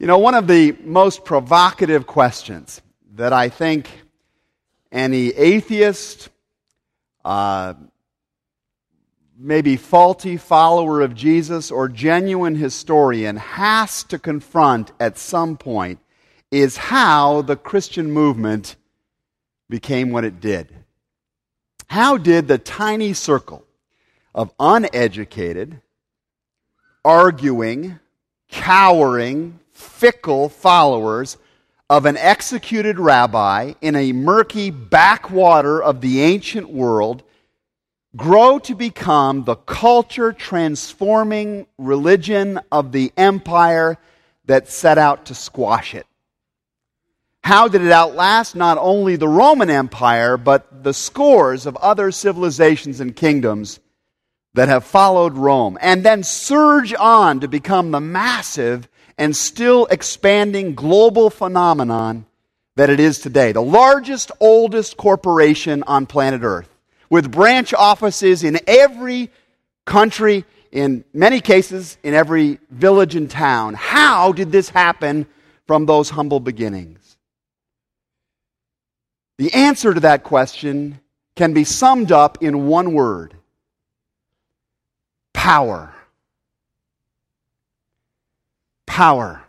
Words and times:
You 0.00 0.06
know, 0.06 0.18
one 0.18 0.34
of 0.34 0.46
the 0.46 0.76
most 0.84 1.24
provocative 1.24 2.06
questions 2.06 2.80
that 3.16 3.32
I 3.32 3.48
think 3.48 3.90
any 4.92 5.30
atheist, 5.30 6.28
uh, 7.24 7.74
maybe 9.36 9.76
faulty 9.76 10.36
follower 10.36 11.00
of 11.00 11.16
Jesus, 11.16 11.72
or 11.72 11.88
genuine 11.88 12.54
historian 12.54 13.38
has 13.38 14.04
to 14.04 14.20
confront 14.20 14.92
at 15.00 15.18
some 15.18 15.56
point 15.56 15.98
is 16.52 16.76
how 16.76 17.42
the 17.42 17.56
Christian 17.56 18.12
movement 18.12 18.76
became 19.68 20.12
what 20.12 20.24
it 20.24 20.40
did. 20.40 20.72
How 21.88 22.18
did 22.18 22.46
the 22.46 22.58
tiny 22.58 23.14
circle 23.14 23.64
of 24.32 24.54
uneducated, 24.60 25.80
arguing, 27.04 27.98
cowering, 28.48 29.58
fickle 29.78 30.48
followers 30.48 31.36
of 31.88 32.04
an 32.04 32.16
executed 32.16 32.98
rabbi 32.98 33.72
in 33.80 33.94
a 33.94 34.12
murky 34.12 34.70
backwater 34.70 35.82
of 35.82 36.00
the 36.00 36.20
ancient 36.20 36.68
world 36.68 37.22
grow 38.16 38.58
to 38.58 38.74
become 38.74 39.44
the 39.44 39.54
culture 39.54 40.32
transforming 40.32 41.66
religion 41.78 42.58
of 42.72 42.92
the 42.92 43.12
empire 43.16 43.96
that 44.46 44.68
set 44.68 44.98
out 44.98 45.26
to 45.26 45.34
squash 45.34 45.94
it. 45.94 46.06
How 47.44 47.68
did 47.68 47.82
it 47.82 47.92
outlast 47.92 48.56
not 48.56 48.78
only 48.78 49.16
the 49.16 49.28
Roman 49.28 49.70
Empire, 49.70 50.36
but 50.36 50.82
the 50.82 50.92
scores 50.92 51.66
of 51.66 51.76
other 51.76 52.10
civilizations 52.10 53.00
and 53.00 53.14
kingdoms 53.14 53.78
that 54.54 54.68
have 54.68 54.84
followed 54.84 55.34
Rome, 55.34 55.78
and 55.80 56.04
then 56.04 56.24
surge 56.24 56.92
on 56.94 57.40
to 57.40 57.48
become 57.48 57.90
the 57.92 58.00
massive 58.00 58.88
and 59.18 59.36
still 59.36 59.86
expanding 59.90 60.74
global 60.74 61.28
phenomenon 61.28 62.24
that 62.76 62.88
it 62.88 63.00
is 63.00 63.18
today. 63.18 63.50
The 63.50 63.60
largest, 63.60 64.30
oldest 64.38 64.96
corporation 64.96 65.82
on 65.86 66.06
planet 66.06 66.42
Earth, 66.42 66.68
with 67.10 67.30
branch 67.30 67.74
offices 67.74 68.44
in 68.44 68.60
every 68.68 69.30
country, 69.84 70.44
in 70.70 71.04
many 71.12 71.40
cases, 71.40 71.98
in 72.04 72.14
every 72.14 72.60
village 72.70 73.16
and 73.16 73.28
town. 73.28 73.74
How 73.74 74.32
did 74.32 74.52
this 74.52 74.68
happen 74.70 75.26
from 75.66 75.86
those 75.86 76.10
humble 76.10 76.38
beginnings? 76.38 77.16
The 79.38 79.52
answer 79.52 79.92
to 79.94 80.00
that 80.00 80.22
question 80.22 81.00
can 81.34 81.52
be 81.52 81.64
summed 81.64 82.12
up 82.12 82.38
in 82.42 82.66
one 82.66 82.92
word 82.92 83.34
power. 85.32 85.94
Power. 88.88 89.42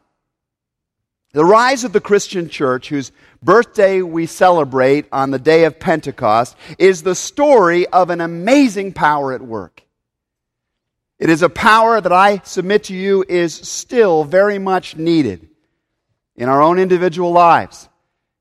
The 1.32 1.46
rise 1.46 1.84
of 1.84 1.94
the 1.94 2.02
Christian 2.02 2.50
church, 2.50 2.90
whose 2.90 3.12
birthday 3.42 4.02
we 4.02 4.26
celebrate 4.26 5.06
on 5.12 5.32
the 5.32 5.40
day 5.40 5.64
of 5.64 5.80
Pentecost, 5.80 6.56
is 6.78 7.02
the 7.02 7.16
story 7.16 7.88
of 7.88 8.10
an 8.10 8.22
amazing 8.22 8.94
power 8.94 9.34
at 9.34 9.42
work. 9.42 9.84
It 11.18 11.30
is 11.30 11.42
a 11.42 11.50
power 11.50 12.00
that 12.00 12.12
I 12.12 12.42
submit 12.44 12.86
to 12.86 12.96
you 12.96 13.26
is 13.28 13.54
still 13.54 14.24
very 14.24 14.60
much 14.60 14.96
needed 14.96 15.50
in 16.36 16.50
our 16.50 16.62
own 16.62 16.80
individual 16.80 17.32
lives, 17.32 17.90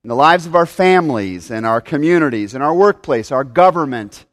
in 0.04 0.08
the 0.08 0.14
lives 0.14 0.46
of 0.46 0.54
our 0.54 0.66
families 0.66 1.50
and 1.50 1.66
our 1.66 1.80
communities, 1.80 2.54
in 2.54 2.62
our 2.62 2.74
workplace, 2.74 3.32
our 3.32 3.44
government, 3.44 4.25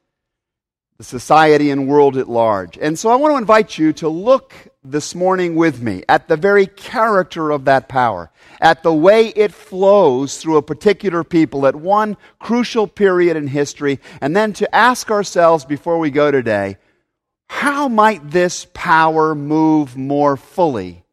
the 0.98 1.04
society 1.04 1.72
and 1.72 1.88
world 1.88 2.16
at 2.16 2.30
large. 2.30 2.78
And 2.78 2.98
so 2.98 3.10
I 3.10 3.16
want 3.16 3.34
to 3.34 3.38
invite 3.38 3.78
you 3.78 3.92
to 3.94 4.08
look 4.08 4.54
this 4.92 5.16
morning 5.16 5.56
with 5.56 5.82
me 5.82 6.04
at 6.08 6.28
the 6.28 6.38
very 6.38 6.68
character 6.68 7.52
of 7.52 7.66
that 7.66 7.90
power, 7.90 8.32
at 8.62 8.84
the 8.84 8.94
way 8.94 9.28
it 9.30 9.54
flows 9.54 10.38
through 10.38 10.58
a 10.58 10.62
particular 10.62 11.24
people 11.24 11.66
at 11.66 11.76
one 11.76 12.18
crucial 12.40 12.88
period 12.88 13.36
in 13.36 13.48
history, 13.48 14.00
and 14.22 14.36
then 14.36 14.54
to 14.54 14.76
ask 14.76 15.10
ourselves 15.10 15.66
before 15.66 16.00
we 16.00 16.10
go 16.10 16.32
today, 16.32 16.78
how 17.48 17.88
might 17.88 18.32
this 18.32 18.68
power 18.74 19.36
move 19.36 19.96
more 19.98 20.38
fully 20.38 21.04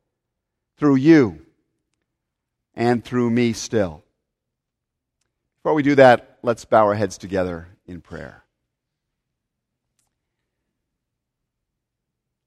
through 0.78 0.96
you 0.96 1.44
and 2.74 3.04
through 3.04 3.30
me 3.30 3.52
still? 3.52 4.02
Before 5.62 5.74
we 5.74 5.82
do 5.82 5.94
that, 5.96 6.38
let's 6.42 6.64
bow 6.64 6.86
our 6.86 6.94
heads 6.94 7.18
together 7.18 7.68
in 7.86 8.00
prayer. 8.00 8.41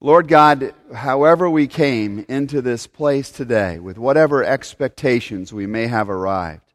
Lord 0.02 0.28
God, 0.28 0.74
however 0.94 1.50
we 1.50 1.68
came 1.68 2.26
into 2.28 2.62
this 2.62 2.86
place 2.86 3.32
today, 3.32 3.80
with 3.80 3.98
whatever 3.98 4.44
expectations 4.44 5.54
we 5.54 5.66
may 5.66 5.88
have 5.88 6.10
arrived, 6.10 6.74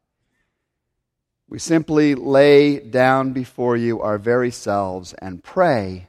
we 1.49 1.59
simply 1.59 2.15
lay 2.15 2.79
down 2.79 3.33
before 3.33 3.77
you 3.77 4.01
our 4.01 4.19
very 4.19 4.51
selves 4.51 5.13
and 5.15 5.45
pray 5.45 6.09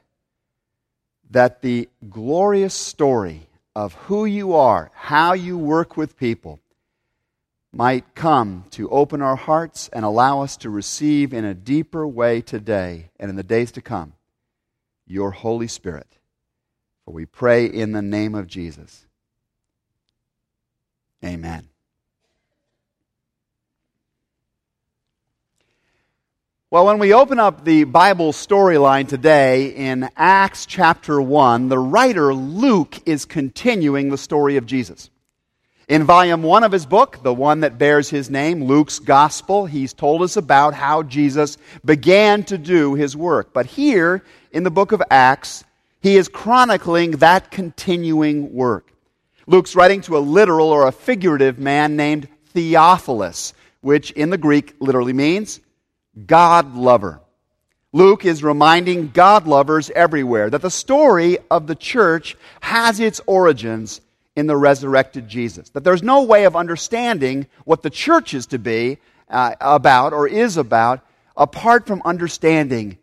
that 1.30 1.60
the 1.60 1.88
glorious 2.08 2.74
story 2.74 3.48
of 3.74 3.94
who 3.94 4.24
you 4.24 4.54
are, 4.54 4.90
how 4.94 5.32
you 5.32 5.58
work 5.58 5.96
with 5.96 6.18
people, 6.18 6.60
might 7.72 8.14
come 8.14 8.64
to 8.70 8.88
open 8.90 9.20
our 9.22 9.36
hearts 9.36 9.88
and 9.92 10.04
allow 10.04 10.42
us 10.42 10.56
to 10.58 10.70
receive 10.70 11.32
in 11.32 11.44
a 11.44 11.54
deeper 11.54 12.06
way 12.06 12.40
today 12.40 13.10
and 13.18 13.30
in 13.30 13.36
the 13.36 13.42
days 13.42 13.72
to 13.72 13.82
come 13.82 14.12
your 15.06 15.30
Holy 15.30 15.66
Spirit. 15.66 16.18
For 17.04 17.12
we 17.12 17.26
pray 17.26 17.66
in 17.66 17.92
the 17.92 18.02
name 18.02 18.34
of 18.34 18.46
Jesus. 18.46 19.06
Amen. 21.24 21.68
Well, 26.70 26.86
when 26.86 26.98
we 26.98 27.12
open 27.12 27.38
up 27.38 27.64
the 27.64 27.84
Bible 27.84 28.32
storyline 28.32 29.06
today 29.06 29.74
in 29.74 30.08
Acts 30.16 30.64
chapter 30.64 31.20
1, 31.20 31.68
the 31.68 31.78
writer 31.78 32.32
Luke 32.32 32.96
is 33.04 33.26
continuing 33.26 34.08
the 34.08 34.16
story 34.16 34.56
of 34.56 34.64
Jesus. 34.64 35.10
In 35.86 36.04
volume 36.04 36.42
1 36.42 36.64
of 36.64 36.72
his 36.72 36.86
book, 36.86 37.22
the 37.22 37.34
one 37.34 37.60
that 37.60 37.76
bears 37.76 38.08
his 38.08 38.30
name, 38.30 38.64
Luke's 38.64 39.00
Gospel, 39.00 39.66
he's 39.66 39.92
told 39.92 40.22
us 40.22 40.38
about 40.38 40.72
how 40.72 41.02
Jesus 41.02 41.58
began 41.84 42.42
to 42.44 42.56
do 42.56 42.94
his 42.94 43.14
work. 43.14 43.52
But 43.52 43.66
here 43.66 44.24
in 44.50 44.62
the 44.62 44.70
book 44.70 44.92
of 44.92 45.02
Acts, 45.10 45.64
he 46.02 46.16
is 46.16 46.28
chronicling 46.28 47.12
that 47.12 47.50
continuing 47.50 48.52
work. 48.52 48.92
Luke's 49.46 49.76
writing 49.76 50.00
to 50.02 50.18
a 50.18 50.20
literal 50.20 50.68
or 50.68 50.86
a 50.86 50.92
figurative 50.92 51.58
man 51.58 51.96
named 51.96 52.28
Theophilus, 52.46 53.54
which 53.80 54.10
in 54.10 54.30
the 54.30 54.38
Greek 54.38 54.74
literally 54.80 55.12
means 55.12 55.60
God 56.26 56.74
lover. 56.74 57.20
Luke 57.92 58.24
is 58.24 58.42
reminding 58.42 59.10
God 59.10 59.46
lovers 59.46 59.90
everywhere 59.90 60.50
that 60.50 60.62
the 60.62 60.70
story 60.70 61.38
of 61.50 61.66
the 61.66 61.74
church 61.74 62.36
has 62.60 62.98
its 63.00 63.20
origins 63.26 64.00
in 64.34 64.46
the 64.46 64.56
resurrected 64.56 65.28
Jesus. 65.28 65.68
That 65.70 65.84
there's 65.84 66.02
no 66.02 66.22
way 66.22 66.44
of 66.44 66.56
understanding 66.56 67.46
what 67.64 67.82
the 67.82 67.90
church 67.90 68.34
is 68.34 68.46
to 68.46 68.58
be 68.58 68.98
uh, 69.28 69.54
about 69.60 70.12
or 70.12 70.26
is 70.26 70.56
about 70.56 71.04
apart 71.36 71.86
from 71.86 72.02
understanding 72.04 72.98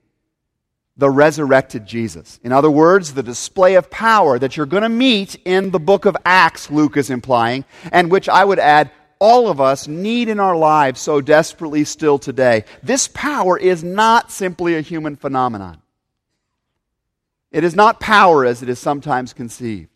the 1.00 1.10
resurrected 1.10 1.86
Jesus. 1.86 2.40
In 2.44 2.52
other 2.52 2.70
words, 2.70 3.14
the 3.14 3.24
display 3.24 3.76
of 3.76 3.90
power 3.90 4.38
that 4.38 4.58
you're 4.58 4.66
going 4.66 4.84
to 4.84 4.90
meet 4.90 5.36
in 5.46 5.72
the 5.72 5.80
book 5.80 6.06
of 6.06 6.18
Acts, 6.26 6.70
Luke 6.70 6.98
is 6.98 7.10
implying, 7.10 7.64
and 7.92 8.12
which 8.12 8.28
I 8.28 8.44
would 8.44 8.60
add 8.60 8.92
all 9.18 9.50
of 9.50 9.62
us 9.62 9.88
need 9.88 10.28
in 10.28 10.40
our 10.40 10.58
lives 10.58 11.00
so 11.00 11.22
desperately 11.22 11.86
still 11.86 12.20
today. 12.20 12.66
This 12.84 13.08
power 13.08 13.58
is 13.58 13.84
not 13.84 14.30
simply 14.30 14.76
a 14.76 14.82
human 14.82 15.16
phenomenon. 15.16 15.82
It 17.52 17.64
is 17.64 17.76
not 17.76 18.02
power 18.02 18.46
as 18.46 18.62
it 18.62 18.70
is 18.70 18.78
sometimes 18.80 19.34
conceived. 19.34 19.90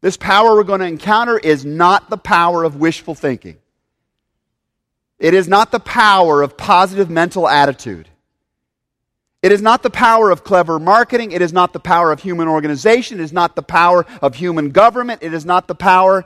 This 0.00 0.16
power 0.16 0.54
we're 0.54 0.64
going 0.64 0.80
to 0.80 0.86
encounter 0.86 1.38
is 1.38 1.64
not 1.64 2.08
the 2.08 2.16
power 2.16 2.62
of 2.62 2.76
wishful 2.76 3.14
thinking. 3.14 3.58
It 5.18 5.34
is 5.34 5.48
not 5.48 5.70
the 5.70 5.80
power 5.80 6.42
of 6.42 6.56
positive 6.56 7.10
mental 7.10 7.48
attitude. 7.48 8.08
It 9.42 9.50
is 9.50 9.60
not 9.60 9.82
the 9.82 9.90
power 9.90 10.30
of 10.30 10.44
clever 10.44 10.78
marketing. 10.78 11.32
It 11.32 11.42
is 11.42 11.52
not 11.52 11.72
the 11.72 11.80
power 11.80 12.12
of 12.12 12.20
human 12.20 12.46
organization. 12.46 13.18
It 13.18 13.24
is 13.24 13.32
not 13.32 13.56
the 13.56 13.62
power 13.62 14.06
of 14.22 14.36
human 14.36 14.70
government. 14.70 15.22
It 15.22 15.34
is 15.34 15.44
not 15.44 15.66
the 15.66 15.74
power 15.74 16.24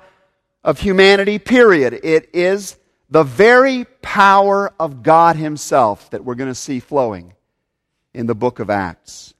of 0.62 0.80
humanity, 0.80 1.38
period. 1.38 1.94
It 2.02 2.28
is 2.34 2.76
the 3.08 3.22
very 3.22 3.86
power 4.02 4.70
of 4.78 5.02
God 5.02 5.36
Himself 5.36 6.10
that 6.10 6.24
we're 6.24 6.34
going 6.34 6.50
to 6.50 6.54
see 6.54 6.78
flowing 6.78 7.32
in 8.12 8.26
the 8.26 8.34
book 8.34 8.58
of 8.58 8.68
Acts. 8.68 9.32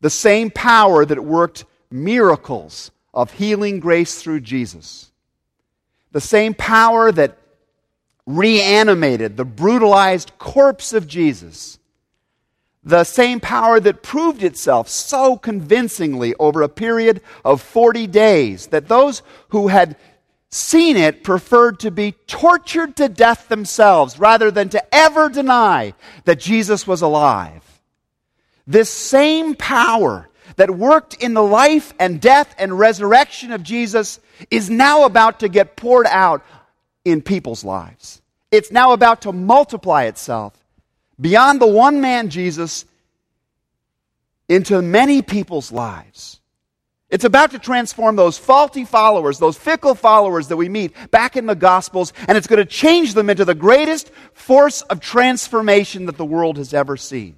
The 0.00 0.08
same 0.08 0.50
power 0.50 1.04
that 1.04 1.22
worked 1.22 1.66
miracles 1.90 2.90
of 3.12 3.32
healing 3.32 3.80
grace 3.80 4.22
through 4.22 4.40
Jesus. 4.40 5.12
The 6.12 6.20
same 6.20 6.54
power 6.54 7.12
that 7.12 7.36
reanimated 8.24 9.36
the 9.36 9.44
brutalized 9.44 10.32
corpse 10.38 10.92
of 10.94 11.06
Jesus 11.06 11.79
the 12.82 13.04
same 13.04 13.40
power 13.40 13.78
that 13.78 14.02
proved 14.02 14.42
itself 14.42 14.88
so 14.88 15.36
convincingly 15.36 16.34
over 16.38 16.62
a 16.62 16.68
period 16.68 17.20
of 17.44 17.60
40 17.60 18.06
days 18.06 18.68
that 18.68 18.88
those 18.88 19.22
who 19.50 19.68
had 19.68 19.96
seen 20.50 20.96
it, 20.96 21.22
preferred 21.22 21.78
to 21.80 21.90
be 21.90 22.12
tortured 22.26 22.96
to 22.96 23.08
death 23.08 23.48
themselves 23.48 24.18
rather 24.18 24.50
than 24.50 24.68
to 24.68 24.94
ever 24.94 25.28
deny 25.28 25.94
that 26.24 26.40
Jesus 26.40 26.86
was 26.86 27.02
alive. 27.02 27.62
This 28.66 28.90
same 28.90 29.54
power 29.54 30.28
that 30.56 30.70
worked 30.70 31.14
in 31.22 31.34
the 31.34 31.42
life 31.42 31.94
and 32.00 32.20
death 32.20 32.54
and 32.58 32.76
resurrection 32.76 33.52
of 33.52 33.62
Jesus 33.62 34.18
is 34.50 34.68
now 34.68 35.04
about 35.04 35.40
to 35.40 35.48
get 35.48 35.76
poured 35.76 36.06
out 36.06 36.44
in 37.04 37.22
people's 37.22 37.64
lives. 37.64 38.20
It's 38.50 38.72
now 38.72 38.92
about 38.92 39.22
to 39.22 39.32
multiply 39.32 40.04
itself 40.04 40.59
beyond 41.20 41.60
the 41.60 41.66
one 41.66 42.00
man 42.00 42.30
Jesus 42.30 42.84
into 44.48 44.80
many 44.82 45.22
people's 45.22 45.70
lives. 45.70 46.40
It's 47.10 47.24
about 47.24 47.50
to 47.50 47.58
transform 47.58 48.14
those 48.14 48.38
faulty 48.38 48.84
followers, 48.84 49.38
those 49.38 49.58
fickle 49.58 49.96
followers 49.96 50.48
that 50.48 50.56
we 50.56 50.68
meet 50.68 50.94
back 51.10 51.36
in 51.36 51.46
the 51.46 51.56
Gospels, 51.56 52.12
and 52.28 52.38
it's 52.38 52.46
going 52.46 52.58
to 52.58 52.64
change 52.64 53.14
them 53.14 53.28
into 53.28 53.44
the 53.44 53.54
greatest 53.54 54.10
force 54.32 54.82
of 54.82 55.00
transformation 55.00 56.06
that 56.06 56.16
the 56.16 56.24
world 56.24 56.56
has 56.56 56.72
ever 56.72 56.96
seen. 56.96 57.36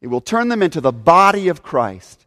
It 0.00 0.08
will 0.08 0.20
turn 0.20 0.48
them 0.48 0.62
into 0.62 0.80
the 0.80 0.92
body 0.92 1.48
of 1.48 1.62
Christ. 1.62 2.26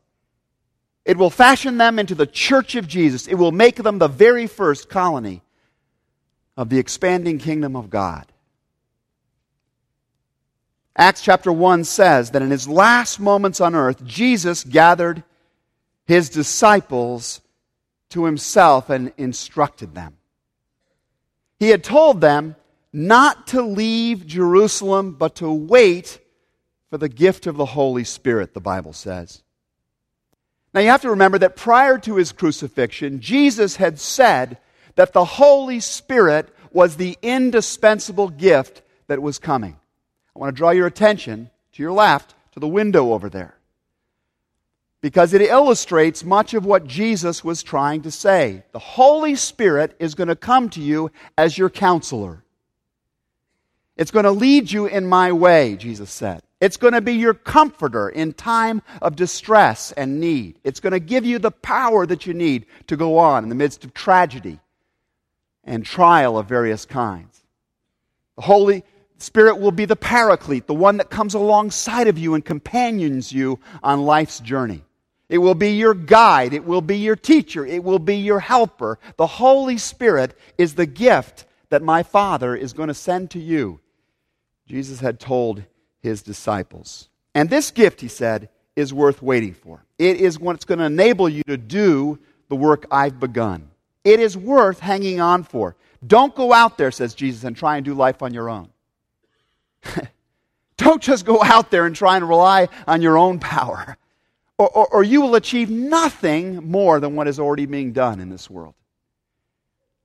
It 1.03 1.17
will 1.17 1.29
fashion 1.29 1.77
them 1.77 1.99
into 1.99 2.15
the 2.15 2.27
church 2.27 2.75
of 2.75 2.87
Jesus. 2.87 3.27
It 3.27 3.35
will 3.35 3.51
make 3.51 3.75
them 3.75 3.97
the 3.97 4.07
very 4.07 4.47
first 4.47 4.87
colony 4.87 5.41
of 6.55 6.69
the 6.69 6.79
expanding 6.79 7.37
kingdom 7.37 7.75
of 7.75 7.89
God. 7.89 8.30
Acts 10.95 11.21
chapter 11.21 11.51
1 11.51 11.85
says 11.85 12.31
that 12.31 12.41
in 12.41 12.51
his 12.51 12.67
last 12.67 13.19
moments 13.19 13.61
on 13.61 13.75
earth, 13.75 14.03
Jesus 14.05 14.63
gathered 14.63 15.23
his 16.05 16.29
disciples 16.29 17.41
to 18.09 18.25
himself 18.25 18.89
and 18.89 19.13
instructed 19.17 19.95
them. 19.95 20.17
He 21.59 21.69
had 21.69 21.83
told 21.83 22.19
them 22.19 22.55
not 22.91 23.47
to 23.47 23.61
leave 23.61 24.27
Jerusalem, 24.27 25.13
but 25.13 25.35
to 25.35 25.51
wait 25.51 26.19
for 26.89 26.97
the 26.97 27.07
gift 27.07 27.47
of 27.47 27.55
the 27.55 27.65
Holy 27.65 28.03
Spirit, 28.03 28.53
the 28.53 28.59
Bible 28.59 28.91
says. 28.91 29.43
Now 30.73 30.81
you 30.81 30.89
have 30.89 31.01
to 31.03 31.09
remember 31.09 31.37
that 31.39 31.55
prior 31.55 31.97
to 31.99 32.15
his 32.15 32.31
crucifixion, 32.31 33.21
Jesus 33.21 33.77
had 33.77 33.99
said 33.99 34.57
that 34.95 35.13
the 35.13 35.23
Holy 35.23 35.79
Spirit 35.79 36.49
was 36.71 36.97
the 36.97 37.17
indispensable 37.21 38.29
gift 38.29 38.81
that 39.07 39.21
was 39.21 39.39
coming. 39.39 39.77
I 40.35 40.39
want 40.39 40.55
to 40.55 40.57
draw 40.57 40.71
your 40.71 40.87
attention 40.87 41.49
to 41.73 41.83
your 41.83 41.91
left 41.91 42.35
to 42.53 42.59
the 42.59 42.67
window 42.67 43.13
over 43.13 43.29
there. 43.29 43.55
Because 45.01 45.33
it 45.33 45.41
illustrates 45.41 46.23
much 46.23 46.53
of 46.53 46.65
what 46.65 46.85
Jesus 46.85 47.43
was 47.43 47.63
trying 47.63 48.03
to 48.03 48.11
say. 48.11 48.63
The 48.71 48.79
Holy 48.79 49.35
Spirit 49.35 49.95
is 49.99 50.13
going 50.13 50.27
to 50.27 50.35
come 50.35 50.69
to 50.69 50.81
you 50.81 51.11
as 51.37 51.57
your 51.57 51.69
counselor. 51.69 52.43
It's 53.97 54.11
going 54.11 54.25
to 54.25 54.31
lead 54.31 54.71
you 54.71 54.85
in 54.85 55.07
my 55.07 55.31
way, 55.31 55.75
Jesus 55.75 56.11
said. 56.11 56.43
It's 56.59 56.77
going 56.77 56.93
to 56.93 57.01
be 57.01 57.13
your 57.13 57.33
comforter 57.33 58.07
in 58.07 58.33
time 58.33 58.83
of 59.01 59.15
distress 59.15 59.91
and 59.93 60.19
need. 60.19 60.59
It's 60.63 60.79
going 60.79 60.93
to 60.93 60.99
give 60.99 61.25
you 61.25 61.39
the 61.39 61.51
power 61.51 62.05
that 62.05 62.27
you 62.27 62.35
need 62.35 62.67
to 62.87 62.95
go 62.95 63.17
on 63.17 63.43
in 63.43 63.49
the 63.49 63.55
midst 63.55 63.83
of 63.83 63.95
tragedy 63.95 64.59
and 65.63 65.83
trial 65.83 66.37
of 66.37 66.47
various 66.47 66.85
kinds. 66.85 67.41
The 68.35 68.43
Holy 68.43 68.83
Spirit 69.21 69.59
will 69.59 69.71
be 69.71 69.85
the 69.85 69.95
paraclete, 69.95 70.67
the 70.67 70.73
one 70.73 70.97
that 70.97 71.09
comes 71.09 71.33
alongside 71.33 72.07
of 72.07 72.17
you 72.17 72.33
and 72.33 72.43
companions 72.43 73.31
you 73.31 73.59
on 73.83 74.05
life's 74.05 74.39
journey. 74.39 74.83
It 75.29 75.37
will 75.37 75.55
be 75.55 75.71
your 75.71 75.93
guide. 75.93 76.53
It 76.53 76.65
will 76.65 76.81
be 76.81 76.97
your 76.97 77.15
teacher. 77.15 77.65
It 77.65 77.83
will 77.83 77.99
be 77.99 78.17
your 78.17 78.41
helper. 78.41 78.99
The 79.15 79.27
Holy 79.27 79.77
Spirit 79.77 80.37
is 80.57 80.75
the 80.75 80.85
gift 80.85 81.45
that 81.69 81.81
my 81.81 82.03
Father 82.03 82.55
is 82.55 82.73
going 82.73 82.89
to 82.89 82.93
send 82.93 83.31
to 83.31 83.39
you. 83.39 83.79
Jesus 84.67 84.99
had 84.99 85.19
told 85.19 85.63
his 86.01 86.21
disciples. 86.21 87.07
And 87.33 87.49
this 87.49 87.71
gift, 87.71 88.01
he 88.01 88.09
said, 88.09 88.49
is 88.75 88.93
worth 88.93 89.21
waiting 89.21 89.53
for. 89.53 89.85
It 89.97 90.17
is 90.17 90.39
what's 90.39 90.65
going 90.65 90.79
to 90.79 90.85
enable 90.85 91.29
you 91.29 91.43
to 91.47 91.57
do 91.57 92.19
the 92.49 92.55
work 92.55 92.85
I've 92.91 93.19
begun. 93.19 93.69
It 94.03 94.19
is 94.19 94.35
worth 94.35 94.79
hanging 94.79 95.21
on 95.21 95.43
for. 95.43 95.75
Don't 96.05 96.35
go 96.35 96.51
out 96.51 96.77
there, 96.77 96.91
says 96.91 97.13
Jesus, 97.13 97.43
and 97.43 97.55
try 97.55 97.77
and 97.77 97.85
do 97.85 97.93
life 97.93 98.21
on 98.21 98.33
your 98.33 98.49
own. 98.49 98.70
Don't 100.77 101.01
just 101.01 101.25
go 101.25 101.43
out 101.43 101.71
there 101.71 101.85
and 101.85 101.95
try 101.95 102.17
and 102.17 102.27
rely 102.27 102.69
on 102.87 103.01
your 103.01 103.17
own 103.17 103.39
power, 103.39 103.97
or, 104.57 104.69
or, 104.69 104.87
or, 104.87 105.03
you 105.03 105.21
will 105.21 105.35
achieve 105.35 105.69
nothing 105.69 106.69
more 106.69 106.99
than 106.99 107.15
what 107.15 107.27
is 107.27 107.39
already 107.39 107.65
being 107.65 107.93
done 107.93 108.19
in 108.19 108.29
this 108.29 108.49
world. 108.49 108.75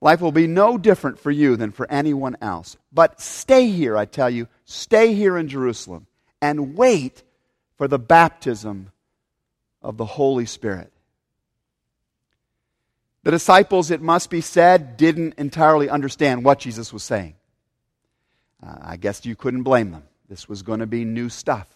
Life 0.01 0.21
will 0.21 0.31
be 0.31 0.47
no 0.47 0.77
different 0.77 1.19
for 1.19 1.31
you 1.31 1.55
than 1.55 1.71
for 1.71 1.89
anyone 1.91 2.37
else. 2.41 2.77
But 2.91 3.19
stay 3.19 3.69
here, 3.69 3.97
I 3.97 4.05
tell 4.05 4.29
you, 4.29 4.47
stay 4.65 5.13
here 5.13 5.37
in 5.37 5.47
Jerusalem 5.47 6.07
and 6.41 6.75
wait 6.75 7.23
for 7.77 7.87
the 7.87 7.99
baptism 7.99 8.91
of 9.81 9.97
the 9.97 10.05
Holy 10.05 10.45
Spirit. 10.45 10.91
The 13.23 13.31
disciples, 13.31 13.91
it 13.91 14.01
must 14.01 14.29
be 14.29 14.41
said, 14.41 14.97
didn't 14.97 15.35
entirely 15.37 15.89
understand 15.89 16.45
what 16.45 16.59
Jesus 16.59 16.93
was 16.93 17.03
saying. 17.03 17.36
Uh, 18.65 18.75
I 18.81 18.97
guess 18.97 19.25
you 19.25 19.35
couldn't 19.35 19.63
blame 19.63 19.91
them. 19.91 20.03
This 20.29 20.49
was 20.49 20.61
going 20.61 20.79
to 20.79 20.87
be 20.87 21.05
new 21.05 21.29
stuff. 21.29 21.67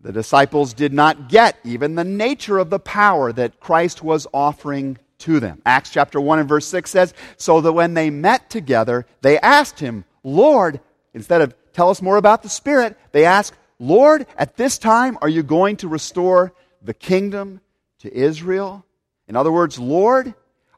The 0.00 0.12
disciples 0.12 0.74
did 0.74 0.92
not 0.92 1.28
get 1.28 1.56
even 1.64 1.94
the 1.94 2.04
nature 2.04 2.58
of 2.58 2.70
the 2.70 2.80
power 2.80 3.32
that 3.32 3.60
Christ 3.60 4.02
was 4.02 4.26
offering 4.34 4.98
to 5.18 5.38
them. 5.38 5.62
Acts 5.64 5.90
chapter 5.90 6.20
1 6.20 6.40
and 6.40 6.48
verse 6.48 6.66
6 6.66 6.90
says, 6.90 7.14
So 7.36 7.60
that 7.60 7.72
when 7.72 7.94
they 7.94 8.10
met 8.10 8.50
together, 8.50 9.06
they 9.20 9.38
asked 9.38 9.78
him, 9.78 10.04
Lord, 10.24 10.80
instead 11.14 11.40
of 11.40 11.54
tell 11.72 11.90
us 11.90 12.02
more 12.02 12.16
about 12.16 12.42
the 12.42 12.48
Spirit, 12.48 12.98
they 13.12 13.24
asked, 13.24 13.54
Lord, 13.78 14.26
at 14.36 14.56
this 14.56 14.78
time, 14.78 15.18
are 15.22 15.28
you 15.28 15.44
going 15.44 15.76
to 15.78 15.88
restore 15.88 16.52
the 16.82 16.94
kingdom 16.94 17.60
to 18.00 18.12
Israel? 18.12 18.84
In 19.28 19.36
other 19.36 19.52
words, 19.52 19.78
Lord, 19.78 20.34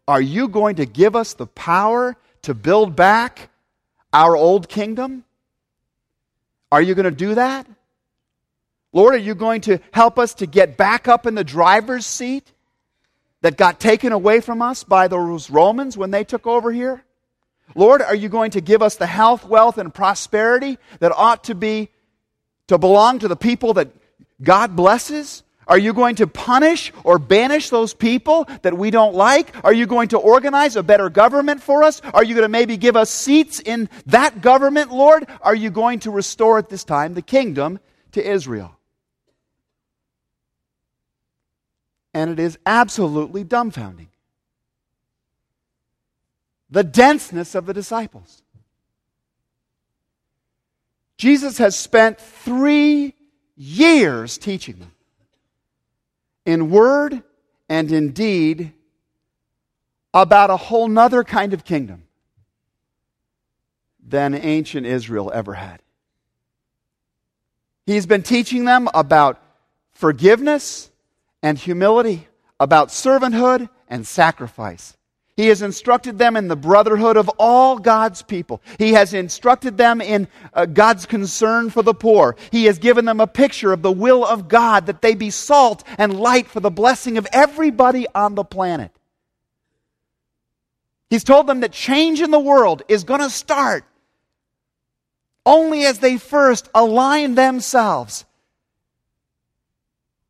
are 0.07 0.21
you 0.21 0.49
going 0.49 0.77
to 0.77 0.87
give 0.87 1.17
us 1.17 1.33
the 1.33 1.47
power 1.47 2.17
to 2.43 2.53
build 2.53 2.95
back 2.95 3.49
our 4.15 4.35
old 4.35 4.69
kingdom? 4.69 5.25
Are 6.73 6.81
you 6.81 6.95
going 6.95 7.05
to 7.05 7.11
do 7.11 7.35
that? 7.35 7.67
Lord, 8.93 9.15
are 9.15 9.19
you 9.19 9.35
going 9.35 9.61
to 9.63 9.81
help 9.93 10.19
us 10.19 10.35
to 10.35 10.47
get 10.47 10.77
back 10.77 11.09
up 11.09 11.27
in 11.27 11.35
the 11.35 11.45
driver's 11.45 12.07
seat 12.07 12.51
that 13.43 13.57
got 13.57 13.79
taken 13.79 14.13
away 14.13 14.41
from 14.41 14.63
us 14.63 14.85
by 14.85 15.09
those 15.09 15.51
Romans 15.51 15.99
when 15.99 16.11
they 16.11 16.25
took 16.25 16.47
over 16.47 16.73
here? 16.73 17.05
Lord, 17.75 18.03
are 18.03 18.15
you 18.15 18.29
going 18.29 18.53
to 18.53 18.61
give 18.61 18.83
us 18.83 18.97
the 18.97 19.07
health, 19.07 19.45
wealth, 19.45 19.79
and 19.79 19.93
prosperity 19.93 20.79
that 21.01 21.13
ought 21.13 21.45
to 21.45 21.55
be 21.55 21.91
to 22.69 22.79
belong 22.79 23.19
to 23.19 23.29
the 23.29 23.37
people 23.37 23.75
that 23.75 23.89
God 24.43 24.75
blesses? 24.75 25.44
Are 25.67 25.79
you 25.79 25.93
going 25.93 26.17
to 26.17 26.27
punish 26.27 26.93
or 27.05 27.19
banish 27.19 27.71
those 27.71 27.95
people 27.95 28.47
that 28.63 28.77
we 28.77 28.91
don't 28.91 29.15
like? 29.15 29.55
Are 29.65 29.73
you 29.73 29.87
going 29.87 30.09
to 30.09 30.19
organize 30.19 30.77
a 30.77 30.83
better 30.83 31.09
government 31.09 31.63
for 31.63 31.83
us? 31.83 32.01
Are 32.13 32.25
you 32.25 32.35
going 32.35 32.45
to 32.45 32.49
maybe 32.49 32.77
give 32.77 32.97
us 32.97 33.11
seats 33.11 33.61
in 33.61 33.89
that 34.07 34.41
government, 34.41 34.93
Lord? 34.93 35.27
Are 35.41 35.55
you 35.55 35.71
going 35.71 36.01
to 36.01 36.11
restore 36.11 36.59
at 36.59 36.69
this 36.69 36.85
time 36.85 37.15
the 37.15 37.23
kingdom 37.23 37.81
to 38.13 38.27
Israel? 38.27 38.77
And 42.13 42.31
it 42.31 42.39
is 42.39 42.59
absolutely 42.65 43.45
dumbfounding. 43.45 44.09
The 46.71 46.85
denseness 46.85 47.55
of 47.55 47.67
the 47.67 47.75
disciples. 47.75 48.43
Jesus 51.17 51.59
has 51.59 51.77
spent 51.77 52.21
three 52.21 53.15
years 53.57 54.37
teaching 54.37 54.77
them 54.77 54.94
in 56.45 56.71
word 56.71 57.23
and 57.69 57.91
in 57.91 58.13
deed 58.13 58.73
about 60.13 60.51
a 60.51 60.57
whole 60.57 60.89
nother 60.89 61.25
kind 61.25 61.53
of 61.53 61.65
kingdom 61.65 62.05
than 64.07 64.35
ancient 64.35 64.87
Israel 64.87 65.31
ever 65.35 65.55
had. 65.55 65.81
He's 67.87 68.07
been 68.07 68.23
teaching 68.23 68.65
them 68.65 68.89
about 68.95 69.43
forgiveness 69.93 70.91
and 71.43 71.59
humility, 71.59 72.29
about 72.59 72.89
servanthood 72.89 73.69
and 73.89 74.07
sacrifice. 74.07 74.97
He 75.37 75.49
has 75.49 75.63
instructed 75.63 76.17
them 76.17 76.37
in 76.37 76.47
the 76.47 76.57
brotherhood 76.57 77.17
of 77.17 77.29
all 77.39 77.79
God's 77.79 78.23
people. 78.23 78.63
He 78.79 78.93
has 78.93 79.15
instructed 79.15 79.77
them 79.77 80.01
in 80.01 80.29
uh, 80.53 80.67
God's 80.67 81.07
concern 81.07 81.71
for 81.71 81.83
the 81.83 81.95
poor. 81.95 82.37
He 82.53 82.67
has 82.67 82.79
given 82.79 83.05
them 83.05 83.21
a 83.21 83.27
picture 83.27 83.73
of 83.73 83.83
the 83.83 83.91
will 83.91 84.25
of 84.25 84.47
God 84.47 84.87
that 84.87 85.03
they 85.03 85.17
be 85.17 85.31
salt 85.31 85.83
and 85.99 86.21
light 86.21 86.47
for 86.47 86.61
the 86.61 86.71
blessing 86.71 87.19
of 87.19 87.27
everybody 87.33 88.07
on 88.15 88.37
the 88.37 88.45
planet. 88.45 88.93
He's 91.11 91.25
told 91.25 91.49
them 91.49 91.61
that 91.61 91.73
change 91.73 92.21
in 92.21 92.31
the 92.31 92.39
world 92.39 92.83
is 92.89 93.03
going 93.03 93.21
to 93.21 93.31
start 93.31 93.85
only 95.45 95.85
as 95.85 95.99
they 95.99 96.17
first 96.17 96.69
align 96.75 97.35
themselves 97.35 98.25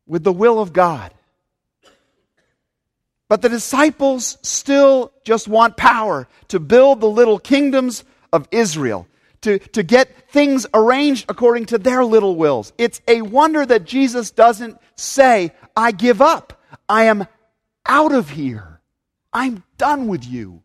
with 0.07 0.23
the 0.23 0.33
will 0.33 0.59
of 0.59 0.73
God. 0.73 1.14
But 3.35 3.41
the 3.41 3.49
disciples 3.49 4.37
still 4.43 5.11
just 5.25 5.49
want 5.49 5.75
power 5.75 6.25
to 6.47 6.57
build 6.57 7.01
the 7.01 7.09
little 7.09 7.37
kingdoms 7.37 8.05
of 8.31 8.47
Israel, 8.49 9.09
to, 9.41 9.59
to 9.59 9.83
get 9.83 10.31
things 10.31 10.65
arranged 10.73 11.25
according 11.27 11.65
to 11.65 11.77
their 11.77 12.05
little 12.05 12.37
wills. 12.37 12.71
It's 12.77 13.01
a 13.09 13.23
wonder 13.23 13.65
that 13.65 13.83
Jesus 13.83 14.31
doesn't 14.31 14.77
say, 14.95 15.51
I 15.75 15.91
give 15.91 16.21
up. 16.21 16.61
I 16.87 17.07
am 17.07 17.27
out 17.85 18.13
of 18.13 18.29
here. 18.29 18.79
I'm 19.33 19.65
done 19.77 20.07
with 20.07 20.23
you. 20.23 20.63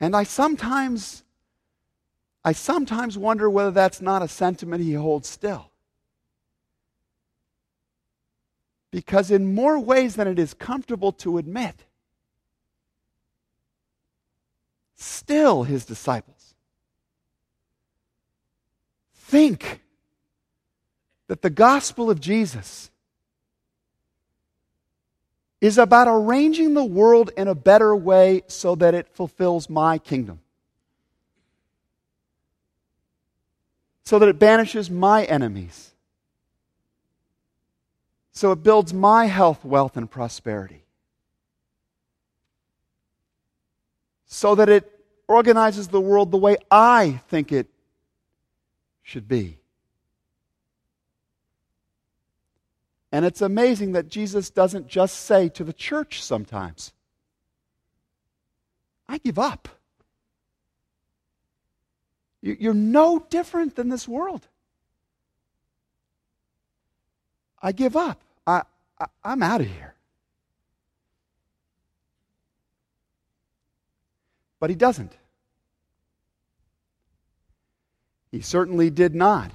And 0.00 0.16
I 0.16 0.22
sometimes 0.22 1.24
I 2.42 2.52
sometimes 2.52 3.18
wonder 3.18 3.50
whether 3.50 3.70
that's 3.70 4.00
not 4.00 4.22
a 4.22 4.28
sentiment 4.28 4.82
he 4.82 4.94
holds 4.94 5.28
still. 5.28 5.71
Because, 8.92 9.32
in 9.32 9.54
more 9.54 9.80
ways 9.80 10.14
than 10.14 10.28
it 10.28 10.38
is 10.38 10.54
comfortable 10.54 11.10
to 11.14 11.38
admit, 11.38 11.74
still 14.94 15.64
his 15.64 15.84
disciples 15.84 16.54
think 19.14 19.80
that 21.26 21.42
the 21.42 21.50
gospel 21.50 22.10
of 22.10 22.20
Jesus 22.20 22.90
is 25.60 25.78
about 25.78 26.06
arranging 26.06 26.74
the 26.74 26.84
world 26.84 27.30
in 27.36 27.48
a 27.48 27.54
better 27.54 27.96
way 27.96 28.42
so 28.46 28.76
that 28.76 28.94
it 28.94 29.08
fulfills 29.08 29.68
my 29.68 29.98
kingdom. 29.98 30.38
so 34.04 34.18
that 34.18 34.28
it 34.28 34.38
banishes 34.38 34.90
my 34.90 35.24
enemies, 35.24 35.91
so 38.32 38.50
it 38.52 38.62
builds 38.62 38.92
my 38.92 39.26
health, 39.26 39.64
wealth, 39.64 39.96
and 39.96 40.10
prosperity, 40.10 40.84
so 44.26 44.54
that 44.54 44.68
it 44.68 44.90
organizes 45.28 45.88
the 45.88 46.00
world 46.00 46.30
the 46.30 46.38
way 46.38 46.56
I 46.70 47.20
think 47.28 47.52
it 47.52 47.68
should 49.02 49.28
be. 49.28 49.58
And 53.12 53.26
it's 53.26 53.42
amazing 53.42 53.92
that 53.92 54.08
Jesus 54.08 54.48
doesn't 54.48 54.88
just 54.88 55.20
say 55.20 55.50
to 55.50 55.64
the 55.64 55.74
church 55.74 56.22
sometimes, 56.22 56.92
I 59.06 59.18
give 59.18 59.38
up. 59.38 59.68
You're 62.40 62.72
no 62.72 63.24
different 63.28 63.76
than 63.76 63.90
this 63.90 64.08
world. 64.08 64.48
I 67.62 67.72
give 67.72 67.96
up. 67.96 68.20
I, 68.46 68.62
I, 68.98 69.06
I'm 69.24 69.42
out 69.42 69.60
of 69.60 69.68
here. 69.68 69.94
But 74.58 74.70
he 74.70 74.76
doesn't. 74.76 75.12
He 78.30 78.40
certainly 78.40 78.90
did 78.90 79.14
not 79.14 79.50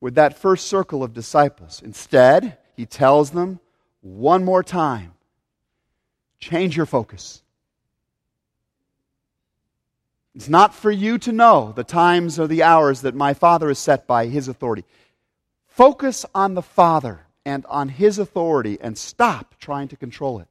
with 0.00 0.14
that 0.16 0.38
first 0.38 0.66
circle 0.66 1.02
of 1.02 1.14
disciples. 1.14 1.82
Instead, 1.84 2.58
he 2.76 2.86
tells 2.86 3.30
them 3.30 3.60
one 4.00 4.44
more 4.44 4.62
time 4.62 5.12
change 6.38 6.76
your 6.76 6.86
focus. 6.86 7.42
It's 10.34 10.48
not 10.48 10.74
for 10.74 10.90
you 10.90 11.18
to 11.18 11.32
know 11.32 11.72
the 11.76 11.84
times 11.84 12.38
or 12.38 12.46
the 12.46 12.62
hours 12.62 13.02
that 13.02 13.14
my 13.14 13.34
Father 13.34 13.68
has 13.68 13.78
set 13.78 14.06
by 14.06 14.26
His 14.26 14.48
authority. 14.48 14.84
Focus 15.80 16.26
on 16.34 16.52
the 16.52 16.60
Father 16.60 17.20
and 17.46 17.64
on 17.64 17.88
His 17.88 18.18
authority 18.18 18.76
and 18.82 18.98
stop 18.98 19.54
trying 19.58 19.88
to 19.88 19.96
control 19.96 20.38
it 20.38 20.46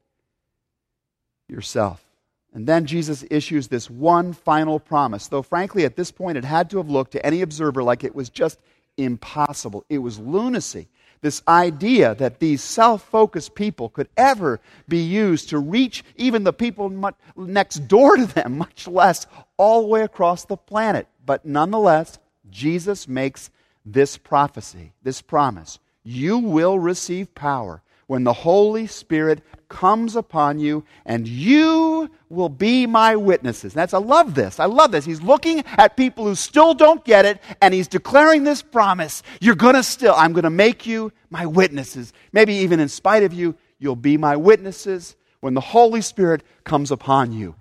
yourself. 1.48 2.04
And 2.52 2.66
then 2.66 2.88
Jesus 2.88 3.24
issues 3.30 3.68
this 3.68 3.92
one 3.92 4.34
final 4.34 4.80
promise, 4.80 5.28
though 5.28 5.44
frankly, 5.44 5.86
at 5.86 5.96
this 5.96 6.10
point, 6.10 6.40
it 6.40 6.46
had 6.46 6.72
to 6.72 6.78
have 6.78 6.90
looked 6.90 7.12
to 7.12 7.24
any 7.24 7.44
observer 7.44 7.84
like 7.84 8.04
it 8.04 8.16
was 8.16 8.32
just 8.32 8.58
impossible. 8.98 9.86
It 9.88 10.00
was 10.00 10.18
lunacy 10.18 10.88
this 11.22 11.44
idea 11.48 12.16
that 12.16 12.40
these 12.40 12.64
self 12.64 13.04
focused 13.04 13.54
people 13.54 13.90
could 13.90 14.10
ever 14.18 14.60
be 14.88 15.04
used 15.04 15.50
to 15.50 15.60
reach 15.60 16.04
even 16.16 16.44
the 16.44 16.54
people 16.54 17.14
next 17.38 17.88
door 17.88 18.18
to 18.18 18.26
them, 18.26 18.58
much 18.68 18.88
less 18.88 19.28
all 19.58 19.84
the 19.84 19.90
way 19.90 20.02
across 20.02 20.46
the 20.46 20.58
planet. 20.58 21.08
But 21.24 21.46
nonetheless, 21.46 22.18
Jesus 22.50 23.08
makes 23.08 23.52
this 23.86 24.18
prophecy, 24.18 24.94
this 25.04 25.22
promise. 25.22 25.80
You 26.04 26.38
will 26.40 26.80
receive 26.80 27.34
power 27.36 27.82
when 28.08 28.24
the 28.24 28.34
Holy 28.34 28.88
Spirit 28.88 29.44
comes 29.68 30.16
upon 30.16 30.58
you, 30.58 30.84
and 31.06 31.28
you 31.28 32.10
will 32.28 32.50
be 32.50 32.88
my 32.88 33.16
witnesses. 33.16 33.72
That's 33.72 33.94
I 33.94 34.00
love 34.00 34.34
this. 34.34 34.60
I 34.60 34.66
love 34.66 34.92
this. 34.92 35.06
He's 35.06 35.22
looking 35.22 35.64
at 35.78 35.96
people 35.96 36.26
who 36.26 36.34
still 36.34 36.74
don't 36.74 37.06
get 37.06 37.26
it, 37.26 37.40
and 37.62 37.72
he's 37.72 37.88
declaring 37.88 38.44
this 38.44 38.64
promise. 38.64 39.22
You're 39.40 39.54
gonna 39.54 39.84
still, 39.84 40.16
I'm 40.18 40.34
gonna 40.34 40.50
make 40.50 40.88
you 40.88 41.12
my 41.30 41.46
witnesses. 41.46 42.12
Maybe 42.32 42.56
even 42.56 42.80
in 42.80 42.90
spite 42.90 43.22
of 43.22 43.32
you, 43.32 43.56
you'll 43.78 43.96
be 43.96 44.18
my 44.18 44.36
witnesses 44.36 45.16
when 45.40 45.54
the 45.54 45.62
Holy 45.62 46.02
Spirit 46.02 46.42
comes 46.64 46.90
upon 46.90 47.32
you. 47.32 47.56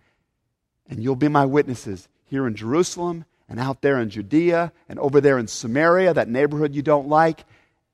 And 0.89 1.03
you'll 1.03 1.15
be 1.15 1.29
my 1.29 1.45
witnesses 1.45 2.09
here 2.25 2.47
in 2.47 2.55
Jerusalem 2.55 3.27
and 3.49 3.59
out 3.59 3.81
there 3.81 3.99
in 3.99 4.11
Judea 4.11 4.73
and 4.89 4.99
over 4.99 5.21
there 5.21 5.39
in 5.39 5.47
Samaria, 5.47 6.15
that 6.15 6.29
neighborhood 6.29 6.75
you 6.75 6.83
don't 6.83 7.09
like, 7.09 7.45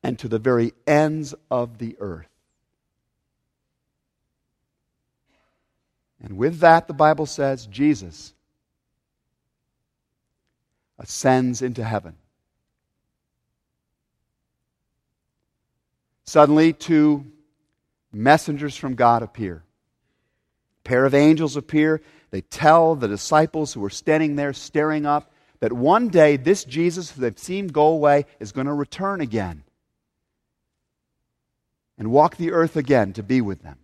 and 0.03 0.19
to 0.19 0.29
the 0.29 0.39
very 0.39 0.75
ends 0.87 1.35
of 1.51 1.79
the 1.79 1.97
earth. 2.01 2.29
And 6.23 6.37
with 6.37 6.61
that, 6.61 6.89
the 6.89 6.95
Bible 6.95 7.27
says, 7.27 7.67
Jesus 7.67 8.33
ascends 10.99 11.61
into 11.63 11.85
heaven. 11.85 12.17
Suddenly, 16.25 16.73
two 16.73 17.27
messengers 18.13 18.77
from 18.77 18.95
God 18.95 19.23
appear. 19.23 19.63
A 20.81 20.89
pair 20.89 21.05
of 21.05 21.15
angels 21.15 21.57
appear. 21.57 22.01
They 22.31 22.41
tell 22.41 22.95
the 22.95 23.09
disciples 23.09 23.75
who 23.75 23.85
are 23.85 23.91
standing 23.91 24.37
there 24.37 24.55
staring 24.55 25.05
up 25.05 25.31
that 25.65 25.73
one 25.73 26.09
day 26.09 26.37
this 26.37 26.63
Jesus 26.63 27.11
who 27.11 27.23
they've 27.23 27.39
seen 27.39 27.69
go 27.69 27.87
away 27.87 28.27
is 28.39 28.53
going 28.53 28.67
to 28.67 28.73
return 28.75 29.23
again 29.23 29.65
and 31.97 32.11
walk 32.11 32.37
the 32.37 32.53
earth 32.53 32.77
again 32.77 33.15
to 33.15 33.23
be 33.23 33.41
with 33.41 33.63
them. 33.63 33.79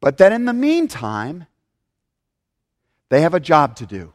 But 0.00 0.18
then 0.18 0.32
in 0.32 0.44
the 0.44 0.52
meantime, 0.52 1.48
they 3.08 3.22
have 3.22 3.34
a 3.34 3.40
job 3.40 3.74
to 3.78 3.86
do. 3.86 4.14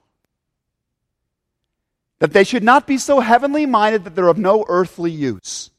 That 2.20 2.32
they 2.32 2.46
should 2.46 2.64
not 2.64 2.88
be 2.88 2.98
so 2.98 3.20
heavenly 3.20 3.66
minded 3.66 4.06
that 4.06 4.16
they're 4.16 4.30
of 4.30 4.38
no 4.38 4.64
earthly 4.70 5.12
use. 5.12 5.70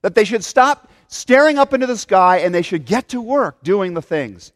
That 0.00 0.16
they 0.16 0.24
should 0.24 0.42
stop 0.42 0.90
staring 1.06 1.56
up 1.56 1.72
into 1.72 1.86
the 1.86 1.96
sky 1.96 2.38
and 2.38 2.52
they 2.52 2.62
should 2.62 2.84
get 2.84 3.10
to 3.10 3.20
work 3.20 3.62
doing 3.62 3.94
the 3.94 4.02
things 4.02 4.52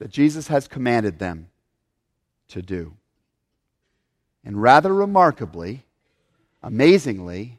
that 0.00 0.10
Jesus 0.10 0.48
has 0.48 0.68
commanded 0.68 1.18
them 1.18 1.48
to 2.48 2.60
do. 2.60 2.92
And 4.46 4.62
rather 4.62 4.94
remarkably, 4.94 5.84
amazingly, 6.62 7.58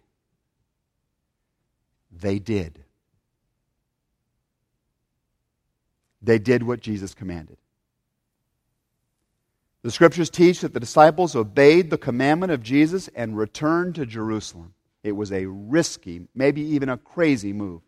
they 2.10 2.40
did. 2.40 2.80
They 6.22 6.40
did 6.40 6.64
what 6.64 6.80
Jesus 6.80 7.14
commanded. 7.14 7.58
The 9.84 9.92
scriptures 9.92 10.30
teach 10.30 10.62
that 10.62 10.74
the 10.74 10.80
disciples 10.80 11.36
obeyed 11.36 11.90
the 11.90 11.98
commandment 11.98 12.54
of 12.54 12.64
Jesus 12.64 13.10
and 13.10 13.38
returned 13.38 13.96
to 13.96 14.06
Jerusalem. 14.06 14.74
It 15.04 15.12
was 15.12 15.34
a 15.34 15.46
risky, 15.46 16.22
maybe 16.34 16.62
even 16.62 16.88
a 16.88 16.98
crazy 16.98 17.52
move. 17.52 17.82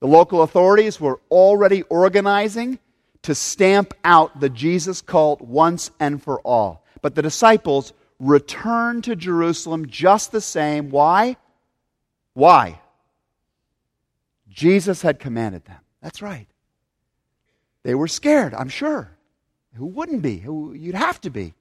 The 0.00 0.08
local 0.08 0.42
authorities 0.42 1.00
were 1.00 1.20
already 1.30 1.82
organizing 1.82 2.80
to 3.22 3.34
stamp 3.36 3.94
out 4.02 4.40
the 4.40 4.50
Jesus 4.50 5.02
cult 5.02 5.40
once 5.40 5.92
and 6.00 6.20
for 6.20 6.40
all. 6.40 6.84
But 7.06 7.14
the 7.14 7.22
disciples 7.22 7.92
returned 8.18 9.04
to 9.04 9.14
Jerusalem 9.14 9.86
just 9.86 10.32
the 10.32 10.40
same. 10.40 10.90
Why? 10.90 11.36
Why? 12.34 12.80
Jesus 14.48 15.02
had 15.02 15.20
commanded 15.20 15.64
them. 15.66 15.78
That's 16.02 16.20
right. 16.20 16.48
They 17.84 17.94
were 17.94 18.08
scared, 18.08 18.54
I'm 18.54 18.68
sure. 18.68 19.16
Who 19.74 19.86
wouldn't 19.86 20.20
be? 20.20 20.38
Who, 20.38 20.72
you'd 20.72 20.96
have 20.96 21.20
to 21.20 21.30
be. 21.30 21.54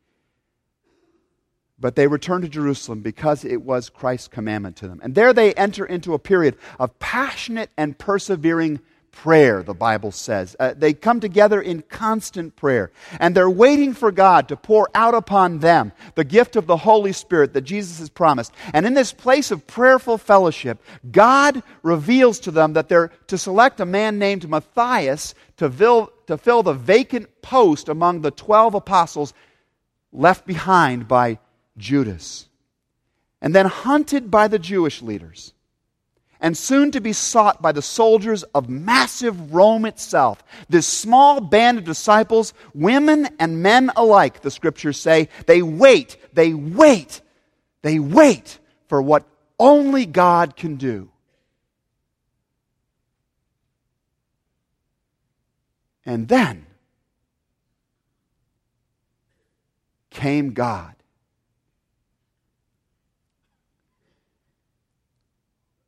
But 1.77 1.95
they 1.95 2.07
returned 2.07 2.45
to 2.45 2.49
Jerusalem 2.49 3.01
because 3.01 3.45
it 3.45 3.61
was 3.61 3.91
Christ's 3.91 4.29
commandment 4.29 4.77
to 4.77 4.87
them. 4.87 4.99
And 5.03 5.13
there 5.13 5.31
they 5.31 5.53
enter 5.53 5.85
into 5.85 6.15
a 6.15 6.17
period 6.17 6.57
of 6.79 6.97
passionate 6.97 7.69
and 7.77 7.95
persevering 7.99 8.79
prayer, 9.15 9.63
the 9.63 9.73
Bible 9.73 10.11
says. 10.11 10.55
Uh, 10.59 10.75
they 10.77 10.93
come 10.93 11.19
together 11.19 11.59
in 11.59 11.81
constant 11.81 12.55
prayer. 12.55 12.91
And 13.19 13.33
they're 13.33 13.49
waiting 13.49 13.93
for 13.93 14.11
God 14.11 14.47
to 14.49 14.55
pour 14.55 14.89
out 14.93 15.15
upon 15.15 15.59
them 15.59 15.93
the 16.13 16.23
gift 16.23 16.55
of 16.55 16.67
the 16.67 16.77
Holy 16.77 17.13
Spirit 17.13 17.53
that 17.53 17.61
Jesus 17.61 17.97
has 17.97 18.09
promised. 18.09 18.53
And 18.73 18.85
in 18.85 18.93
this 18.93 19.13
place 19.13 19.49
of 19.49 19.65
prayerful 19.65 20.19
fellowship, 20.19 20.83
God 21.11 21.63
reveals 21.81 22.39
to 22.41 22.51
them 22.51 22.73
that 22.73 22.89
they're 22.89 23.07
to 23.27 23.37
select 23.37 23.79
a 23.79 23.85
man 23.85 24.19
named 24.19 24.47
Matthias 24.47 25.33
to 25.57 25.71
fill, 25.71 26.11
to 26.27 26.37
fill 26.37 26.61
the 26.61 26.73
vacant 26.73 27.41
post 27.41 27.89
among 27.89 28.21
the 28.21 28.31
12 28.31 28.75
apostles 28.75 29.33
left 30.11 30.45
behind 30.45 31.07
by 31.07 31.39
Judas. 31.77 32.47
And 33.41 33.55
then 33.55 33.65
hunted 33.65 34.29
by 34.29 34.47
the 34.47 34.59
Jewish 34.59 35.01
leaders 35.01 35.54
and 36.39 36.57
soon 36.57 36.91
to 36.91 37.01
be 37.01 37.13
sought 37.13 37.61
by 37.61 37.71
the 37.71 37.81
soldiers 37.81 38.43
of 38.43 38.69
massive 38.69 39.53
Rome 39.53 39.85
itself. 39.85 40.43
This 40.69 40.87
small 40.87 41.41
band 41.41 41.77
of 41.77 41.83
disciples, 41.83 42.53
women 42.73 43.29
and 43.39 43.63
men 43.63 43.91
alike, 43.95 44.41
the 44.41 44.51
scriptures 44.51 44.99
say, 44.99 45.29
they 45.47 45.61
wait, 45.61 46.17
they 46.33 46.53
wait, 46.53 47.21
they 47.81 47.99
wait 47.99 48.59
for 48.87 49.01
what 49.01 49.25
only 49.59 50.05
God 50.05 50.55
can 50.55 50.75
do. 50.75 51.09
And 56.05 56.27
then 56.27 56.65
came 60.11 60.53
God. 60.53 60.94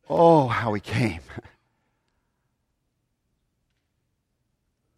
Oh, 0.08 0.48
how 0.48 0.72
he 0.74 0.80
came. 0.80 1.20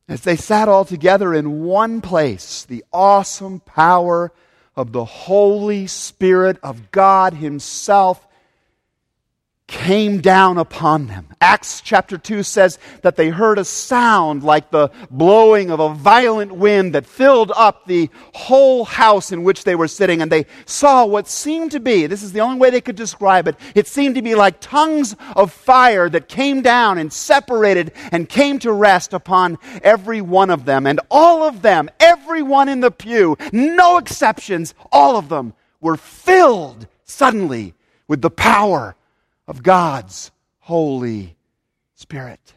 As 0.08 0.22
they 0.22 0.36
sat 0.36 0.68
all 0.68 0.84
together 0.84 1.34
in 1.34 1.62
one 1.62 2.00
place, 2.00 2.64
the 2.64 2.84
awesome 2.92 3.60
power 3.60 4.32
of 4.74 4.92
the 4.92 5.04
Holy 5.04 5.86
Spirit 5.86 6.58
of 6.62 6.90
God 6.90 7.34
Himself 7.34 8.26
came 9.70 10.20
down 10.20 10.58
upon 10.58 11.06
them. 11.06 11.28
Acts 11.40 11.80
chapter 11.80 12.18
2 12.18 12.42
says 12.42 12.78
that 13.02 13.14
they 13.14 13.28
heard 13.28 13.56
a 13.56 13.64
sound 13.64 14.42
like 14.42 14.70
the 14.70 14.90
blowing 15.10 15.70
of 15.70 15.78
a 15.78 15.94
violent 15.94 16.52
wind 16.52 16.94
that 16.94 17.06
filled 17.06 17.52
up 17.56 17.86
the 17.86 18.10
whole 18.34 18.84
house 18.84 19.30
in 19.30 19.44
which 19.44 19.62
they 19.62 19.76
were 19.76 19.86
sitting, 19.86 20.20
and 20.20 20.30
they 20.30 20.44
saw 20.66 21.06
what 21.06 21.28
seemed 21.28 21.70
to 21.70 21.78
be 21.78 22.06
this 22.08 22.24
is 22.24 22.32
the 22.32 22.40
only 22.40 22.58
way 22.58 22.68
they 22.70 22.80
could 22.80 22.96
describe 22.96 23.46
it 23.46 23.56
it 23.76 23.86
seemed 23.86 24.16
to 24.16 24.22
be 24.22 24.34
like 24.34 24.58
tongues 24.60 25.14
of 25.36 25.52
fire 25.52 26.08
that 26.08 26.28
came 26.28 26.62
down 26.62 26.98
and 26.98 27.12
separated 27.12 27.92
and 28.10 28.28
came 28.28 28.58
to 28.58 28.72
rest 28.72 29.12
upon 29.12 29.56
every 29.82 30.20
one 30.20 30.50
of 30.50 30.64
them. 30.64 30.86
And 30.86 30.98
all 31.10 31.44
of 31.44 31.62
them, 31.62 31.88
everyone 32.00 32.68
in 32.68 32.80
the 32.80 32.90
pew, 32.90 33.36
no 33.52 33.98
exceptions, 33.98 34.74
all 34.90 35.16
of 35.16 35.28
them 35.28 35.54
were 35.80 35.96
filled 35.96 36.88
suddenly 37.04 37.74
with 38.08 38.20
the 38.20 38.30
power 38.30 38.96
of 39.50 39.64
God's 39.64 40.30
Holy 40.60 41.36
Spirit. 41.96 42.54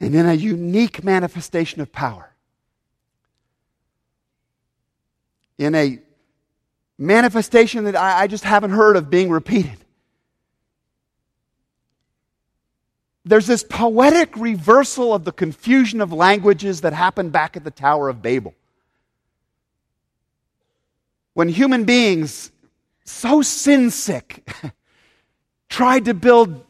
And 0.00 0.14
in 0.14 0.24
a 0.24 0.32
unique 0.32 1.04
manifestation 1.04 1.82
of 1.82 1.92
power, 1.92 2.32
in 5.58 5.74
a 5.74 5.98
manifestation 6.96 7.84
that 7.84 7.94
I, 7.94 8.22
I 8.22 8.26
just 8.26 8.44
haven't 8.44 8.70
heard 8.70 8.96
of 8.96 9.10
being 9.10 9.28
repeated. 9.28 9.84
There's 13.26 13.46
this 13.46 13.62
poetic 13.62 14.34
reversal 14.38 15.12
of 15.12 15.24
the 15.24 15.32
confusion 15.32 16.00
of 16.00 16.10
languages 16.10 16.80
that 16.80 16.94
happened 16.94 17.32
back 17.32 17.54
at 17.54 17.64
the 17.64 17.70
Tower 17.70 18.08
of 18.08 18.22
Babel 18.22 18.54
when 21.34 21.48
human 21.48 21.84
beings, 21.84 22.50
so 23.04 23.42
sin 23.42 23.90
sick, 23.90 24.48
tried 25.68 26.04
to 26.04 26.14
build 26.14 26.64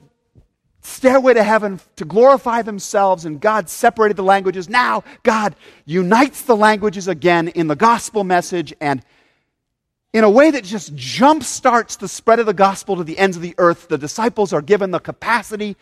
stairway 0.83 1.35
to 1.35 1.43
heaven 1.43 1.81
to 1.97 2.05
glorify 2.05 2.63
themselves 2.63 3.25
and 3.25 3.41
God 3.41 3.69
separated 3.69 4.17
the 4.17 4.23
languages. 4.23 4.69
Now 4.69 5.05
God 5.23 5.55
unites 5.85 6.43
the 6.43 6.57
languages 6.57 7.09
again 7.09 7.49
in 7.49 7.69
the 7.69 7.77
gospel 7.77 8.25
message 8.25 8.75
and 8.81 9.03
in 10.13 10.25
a 10.25 10.31
way 10.31 10.51
that 10.51 10.65
just 10.65 10.95
jump 10.95 11.43
starts 11.43 11.97
the 11.97 12.09
spread 12.09 12.39
of 12.39 12.47
the 12.47 12.53
gospel 12.53 12.97
to 12.97 13.05
the 13.05 13.17
ends 13.17 13.37
of 13.37 13.43
the 13.43 13.55
earth. 13.59 13.89
The 13.89 13.97
disciples 13.97 14.53
are 14.53 14.61
given 14.61 14.91
the 14.91 14.99
capacity 14.99 15.77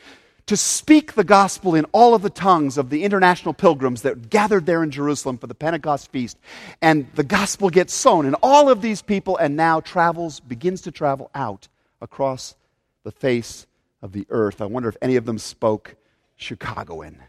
to 0.50 0.56
speak 0.56 1.12
the 1.12 1.22
gospel 1.22 1.76
in 1.76 1.84
all 1.92 2.12
of 2.12 2.22
the 2.22 2.28
tongues 2.28 2.76
of 2.76 2.90
the 2.90 3.04
international 3.04 3.54
pilgrims 3.54 4.02
that 4.02 4.30
gathered 4.30 4.66
there 4.66 4.82
in 4.82 4.90
Jerusalem 4.90 5.38
for 5.38 5.46
the 5.46 5.54
Pentecost 5.54 6.10
feast. 6.10 6.36
And 6.82 7.06
the 7.14 7.22
gospel 7.22 7.70
gets 7.70 7.94
sown 7.94 8.26
in 8.26 8.34
all 8.42 8.68
of 8.68 8.82
these 8.82 9.00
people 9.00 9.36
and 9.36 9.54
now 9.54 9.78
travels, 9.78 10.40
begins 10.40 10.80
to 10.80 10.90
travel 10.90 11.30
out 11.36 11.68
across 12.00 12.56
the 13.04 13.12
face 13.12 13.68
of 14.02 14.10
the 14.10 14.26
earth. 14.28 14.60
I 14.60 14.66
wonder 14.66 14.88
if 14.88 14.96
any 15.00 15.14
of 15.14 15.24
them 15.24 15.38
spoke 15.38 15.94
Chicagoan. 16.34 17.22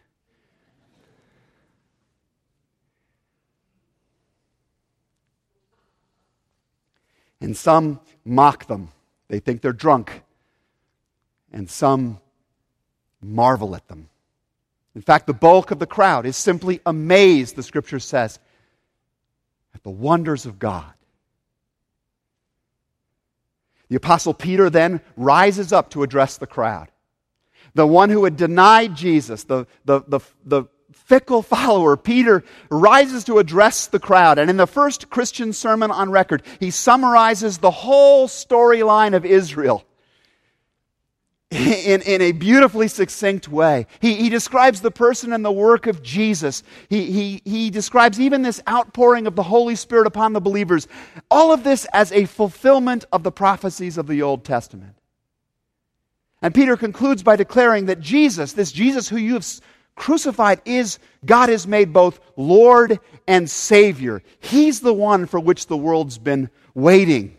And 7.39 7.55
some 7.55 7.99
mock 8.25 8.65
them. 8.65 8.89
They 9.27 9.38
think 9.38 9.62
they're 9.62 9.73
drunk. 9.73 10.23
And 11.53 11.69
some 11.69 12.19
marvel 13.21 13.75
at 13.75 13.88
them. 13.88 14.10
In 14.95 15.01
fact, 15.01 15.27
the 15.27 15.34
bulk 15.34 15.71
of 15.71 15.79
the 15.79 15.86
crowd 15.86 16.25
is 16.25 16.36
simply 16.36 16.81
amazed, 16.86 17.55
the 17.55 17.63
scripture 17.63 17.99
says, 17.99 18.39
at 19.73 19.84
the 19.84 19.89
wonders 19.89 20.45
of 20.45 20.60
God. 20.60 20.93
The 23.89 23.95
Apostle 23.95 24.34
Peter 24.34 24.69
then 24.69 25.01
rises 25.15 25.73
up 25.73 25.89
to 25.91 26.03
address 26.03 26.38
the 26.38 26.47
crowd. 26.47 26.89
The 27.73 27.88
one 27.88 28.10
who 28.10 28.23
had 28.25 28.36
denied 28.36 28.95
Jesus, 28.95 29.43
the, 29.43 29.65
the, 29.86 30.01
the, 30.07 30.19
the 30.45 30.63
fickle 30.93 31.41
follower, 31.41 31.95
Peter, 31.95 32.43
rises 32.69 33.23
to 33.25 33.39
address 33.39 33.88
the 33.88 33.99
crowd. 33.99 34.39
And 34.39 34.49
in 34.49 34.57
the 34.57 34.67
first 34.67 35.10
Christian 35.10 35.53
sermon 35.53 35.91
on 35.91 36.10
record, 36.10 36.43
he 36.60 36.69
summarizes 36.69 37.57
the 37.57 37.71
whole 37.71 38.27
storyline 38.27 39.13
of 39.13 39.25
Israel 39.25 39.86
in, 41.51 42.01
in 42.03 42.21
a 42.21 42.31
beautifully 42.31 42.87
succinct 42.87 43.49
way. 43.49 43.85
He, 43.99 44.15
he 44.15 44.29
describes 44.29 44.79
the 44.79 44.89
person 44.89 45.33
and 45.33 45.43
the 45.43 45.51
work 45.51 45.85
of 45.85 46.01
Jesus. 46.01 46.63
He, 46.89 47.11
he, 47.11 47.41
he 47.43 47.69
describes 47.69 48.19
even 48.19 48.41
this 48.41 48.61
outpouring 48.69 49.27
of 49.27 49.35
the 49.35 49.43
Holy 49.43 49.75
Spirit 49.75 50.07
upon 50.07 50.31
the 50.31 50.39
believers. 50.39 50.87
All 51.29 51.51
of 51.51 51.63
this 51.63 51.85
as 51.91 52.11
a 52.13 52.25
fulfillment 52.25 53.03
of 53.11 53.23
the 53.23 53.31
prophecies 53.31 53.97
of 53.97 54.07
the 54.07 54.21
Old 54.21 54.45
Testament. 54.45 54.95
And 56.41 56.55
Peter 56.55 56.77
concludes 56.77 57.21
by 57.21 57.35
declaring 57.35 57.87
that 57.87 57.99
Jesus, 57.99 58.53
this 58.53 58.71
Jesus 58.71 59.09
who 59.09 59.17
you 59.17 59.33
have 59.33 59.45
crucified, 59.95 60.61
is 60.63 60.99
God 61.25 61.49
has 61.49 61.67
made 61.67 61.91
both 61.91 62.19
Lord 62.37 62.99
and 63.27 63.49
Savior. 63.49 64.23
He's 64.39 64.79
the 64.79 64.93
one 64.93 65.25
for 65.25 65.39
which 65.39 65.67
the 65.67 65.77
world's 65.77 66.17
been 66.17 66.49
waiting. 66.73 67.37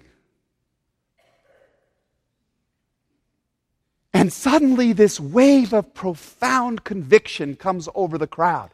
And 4.22 4.32
suddenly, 4.32 4.92
this 4.92 5.18
wave 5.18 5.72
of 5.72 5.94
profound 5.94 6.84
conviction 6.84 7.56
comes 7.56 7.88
over 7.92 8.18
the 8.18 8.28
crowd. 8.28 8.70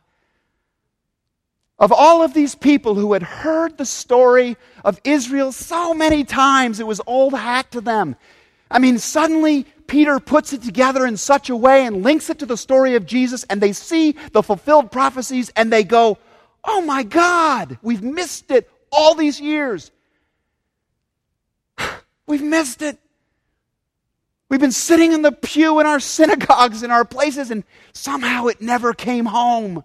Of 1.78 1.90
all 1.90 2.22
of 2.22 2.34
these 2.34 2.54
people 2.54 2.96
who 2.96 3.14
had 3.14 3.22
heard 3.22 3.78
the 3.78 3.86
story 3.86 4.58
of 4.84 5.00
Israel 5.04 5.50
so 5.52 5.94
many 5.94 6.22
times, 6.24 6.80
it 6.80 6.86
was 6.86 7.00
old 7.06 7.32
hat 7.32 7.70
to 7.70 7.80
them. 7.80 8.16
I 8.70 8.78
mean, 8.78 8.98
suddenly 8.98 9.64
Peter 9.86 10.20
puts 10.20 10.52
it 10.52 10.60
together 10.60 11.06
in 11.06 11.16
such 11.16 11.48
a 11.48 11.56
way 11.56 11.86
and 11.86 12.02
links 12.02 12.28
it 12.28 12.40
to 12.40 12.44
the 12.46 12.58
story 12.58 12.94
of 12.94 13.06
Jesus, 13.06 13.44
and 13.44 13.58
they 13.62 13.72
see 13.72 14.16
the 14.32 14.42
fulfilled 14.42 14.92
prophecies 14.92 15.48
and 15.56 15.72
they 15.72 15.82
go, 15.82 16.18
Oh 16.62 16.82
my 16.82 17.04
God, 17.04 17.78
we've 17.80 18.02
missed 18.02 18.50
it 18.50 18.70
all 18.92 19.14
these 19.14 19.40
years. 19.40 19.90
We've 22.26 22.42
missed 22.42 22.82
it. 22.82 22.98
We've 24.48 24.60
been 24.60 24.72
sitting 24.72 25.12
in 25.12 25.22
the 25.22 25.32
pew 25.32 25.78
in 25.80 25.86
our 25.86 26.00
synagogues, 26.16 26.82
in 26.82 26.90
our 26.90 27.04
places, 27.04 27.50
and 27.50 27.64
somehow 27.92 28.46
it 28.46 28.60
never 28.60 28.94
came 28.94 29.26
home 29.26 29.84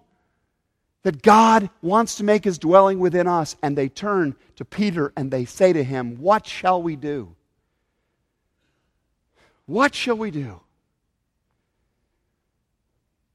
that 1.02 1.22
God 1.22 1.68
wants 1.82 2.16
to 2.16 2.24
make 2.24 2.44
his 2.44 2.58
dwelling 2.58 2.98
within 2.98 3.26
us. 3.26 3.56
And 3.62 3.76
they 3.76 3.88
turn 3.88 4.36
to 4.56 4.64
Peter 4.64 5.12
and 5.16 5.30
they 5.30 5.44
say 5.44 5.72
to 5.72 5.84
him, 5.84 6.18
What 6.18 6.46
shall 6.46 6.82
we 6.82 6.96
do? 6.96 7.36
What 9.66 9.94
shall 9.94 10.16
we 10.16 10.30
do? 10.30 10.60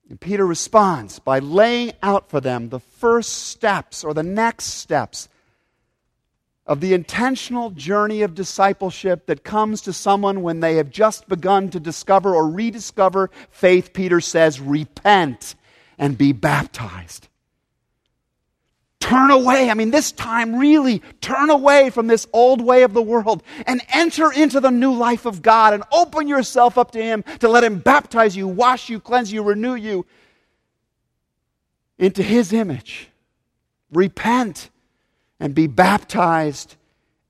And 0.10 0.20
Peter 0.20 0.46
responds 0.46 1.20
by 1.20 1.38
laying 1.38 1.94
out 2.02 2.30
for 2.30 2.42
them 2.42 2.70
the 2.70 2.80
first 2.80 3.48
steps 3.48 4.04
or 4.04 4.16
the 4.16 4.24
next 4.24 4.66
steps 4.66 5.30
of 6.70 6.82
the 6.82 6.94
intentional 6.94 7.72
journey 7.72 8.22
of 8.22 8.36
discipleship 8.36 9.26
that 9.26 9.44
comes 9.44 9.82
to 9.82 9.92
someone 9.92 10.44
when 10.44 10.60
they 10.60 10.76
have 10.76 10.92
just 10.92 11.28
begun 11.28 11.68
to 11.72 11.80
discover 11.80 12.36
or 12.36 12.48
rediscover 12.48 13.32
faith, 13.50 13.92
Peter 13.92 14.22
says, 14.22 14.62
repent 14.62 15.56
and 15.98 16.16
be 16.16 16.32
baptized. 16.32 17.28
Turn 19.00 19.32
away. 19.32 19.72
I 19.72 19.74
mean, 19.74 19.90
this 19.90 20.12
time, 20.12 20.58
really 20.58 21.02
turn 21.22 21.50
away 21.50 21.90
from 21.90 22.06
this 22.06 22.28
old 22.34 22.62
way 22.62 22.84
of 22.84 22.94
the 22.94 23.02
world 23.02 23.42
and 23.66 23.82
enter 23.92 24.32
into 24.32 24.60
the 24.60 24.70
new 24.70 24.94
life 24.94 25.26
of 25.26 25.42
God 25.42 25.74
and 25.74 25.82
open 25.92 26.28
yourself 26.28 26.78
up 26.78 26.92
to 26.92 27.02
Him 27.02 27.24
to 27.40 27.50
let 27.50 27.64
Him 27.64 27.80
baptize 27.80 28.38
you, 28.38 28.48
wash 28.48 28.90
you, 28.90 29.00
cleanse 29.00 29.34
you, 29.34 29.42
renew 29.42 29.74
you 29.74 30.06
into 31.98 32.22
His 32.22 32.54
image. 32.54 33.10
Repent 33.92 34.70
and 35.40 35.56
be 35.56 35.68
baptized, 35.68 36.76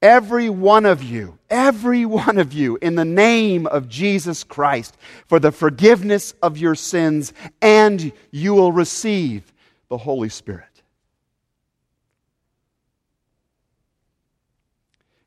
every 0.01 0.49
one 0.49 0.85
of 0.85 1.03
you, 1.03 1.37
every 1.49 2.05
one 2.05 2.37
of 2.37 2.53
you, 2.53 2.77
in 2.81 2.95
the 2.95 3.05
name 3.05 3.67
of 3.67 3.89
Jesus 3.89 4.43
Christ, 4.43 4.97
for 5.27 5.39
the 5.39 5.51
forgiveness 5.51 6.33
of 6.41 6.57
your 6.57 6.75
sins, 6.75 7.33
and 7.61 8.11
you 8.31 8.53
will 8.53 8.71
receive 8.71 9.51
the 9.89 9.97
Holy 9.97 10.29
Spirit. 10.29 10.65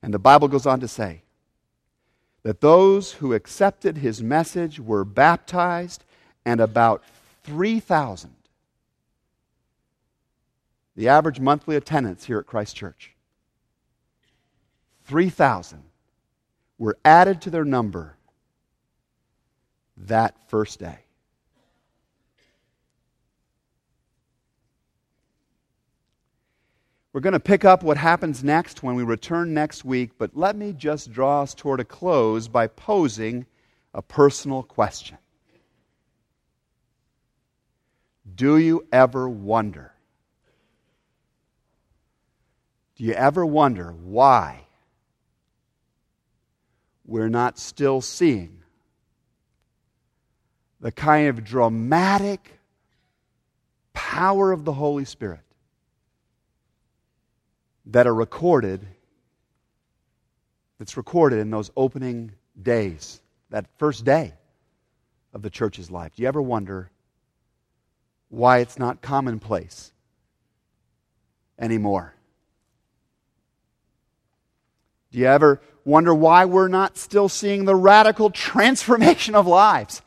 And 0.03 0.12
the 0.12 0.18
Bible 0.18 0.49
goes 0.49 0.66
on 0.66 0.81
to 0.81 0.88
say 0.88 1.23
that 2.42 2.61
those 2.61 3.12
who 3.12 3.35
accepted 3.35 3.99
his 3.99 4.21
message 4.21 4.81
were 4.81 5.05
baptized, 5.05 6.05
and 6.45 6.61
about 6.61 7.05
3,000 7.45 8.35
the 10.94 11.09
average 11.09 11.40
monthly 11.40 11.76
attendance 11.76 12.24
here 12.24 12.38
at 12.38 12.46
Christ 12.46 12.76
Church. 12.76 13.14
3,000 15.05 15.83
were 16.78 16.98
added 17.05 17.40
to 17.42 17.50
their 17.50 17.64
number 17.64 18.16
that 19.96 20.35
first 20.48 20.78
day. 20.78 20.98
We're 27.12 27.20
going 27.20 27.35
to 27.35 27.40
pick 27.40 27.64
up 27.64 27.83
what 27.83 27.98
happens 27.98 28.42
next 28.42 28.83
when 28.83 28.94
we 28.94 29.02
return 29.02 29.52
next 29.52 29.85
week, 29.85 30.12
but 30.16 30.35
let 30.35 30.57
me 30.57 30.72
just 30.72 31.12
draw 31.12 31.42
us 31.42 31.55
toward 31.55 31.81
a 31.81 31.85
close 31.85 32.48
by 32.48 32.68
posing 32.68 33.44
a 33.92 34.00
personal 34.00 34.62
question. 34.62 35.18
Do 38.35 38.57
you 38.57 38.87
ever 38.90 39.28
wonder 39.28 39.91
Do 42.96 43.05
you 43.05 43.12
ever 43.12 43.44
wonder 43.44 43.92
why 43.92 44.66
we're 47.05 47.28
not 47.28 47.59
still 47.59 48.00
seeing 48.00 48.62
the 50.81 50.92
kind 50.92 51.28
of 51.28 51.44
dramatic 51.44 52.59
power 53.92 54.52
of 54.52 54.64
the 54.64 54.72
Holy 54.72 55.05
Spirit 55.05 55.40
that 57.87 58.07
are 58.07 58.14
recorded 58.14 58.87
that's 60.78 60.96
recorded 60.96 61.38
in 61.38 61.50
those 61.50 61.70
opening 61.76 62.33
days, 62.61 63.20
that 63.50 63.66
first 63.78 64.05
day 64.05 64.35
of 65.33 65.42
the 65.42 65.50
church's 65.50 65.90
life. 65.90 66.16
Do 66.16 66.22
you 66.22 66.28
ever 66.28 66.42
wonder 66.42 66.90
why 68.28 68.59
it's 68.59 68.78
not 68.78 69.00
commonplace 69.00 69.92
anymore? 71.59 72.14
Do 75.12 75.18
you 75.18 75.27
ever 75.27 75.61
wonder 75.85 76.14
why 76.14 76.46
we're 76.46 76.68
not 76.68 76.96
still 76.96 77.29
seeing 77.29 77.66
the 77.66 77.77
radical 77.77 78.31
transformation 78.31 79.35
of 79.35 79.46
lives? 79.46 80.01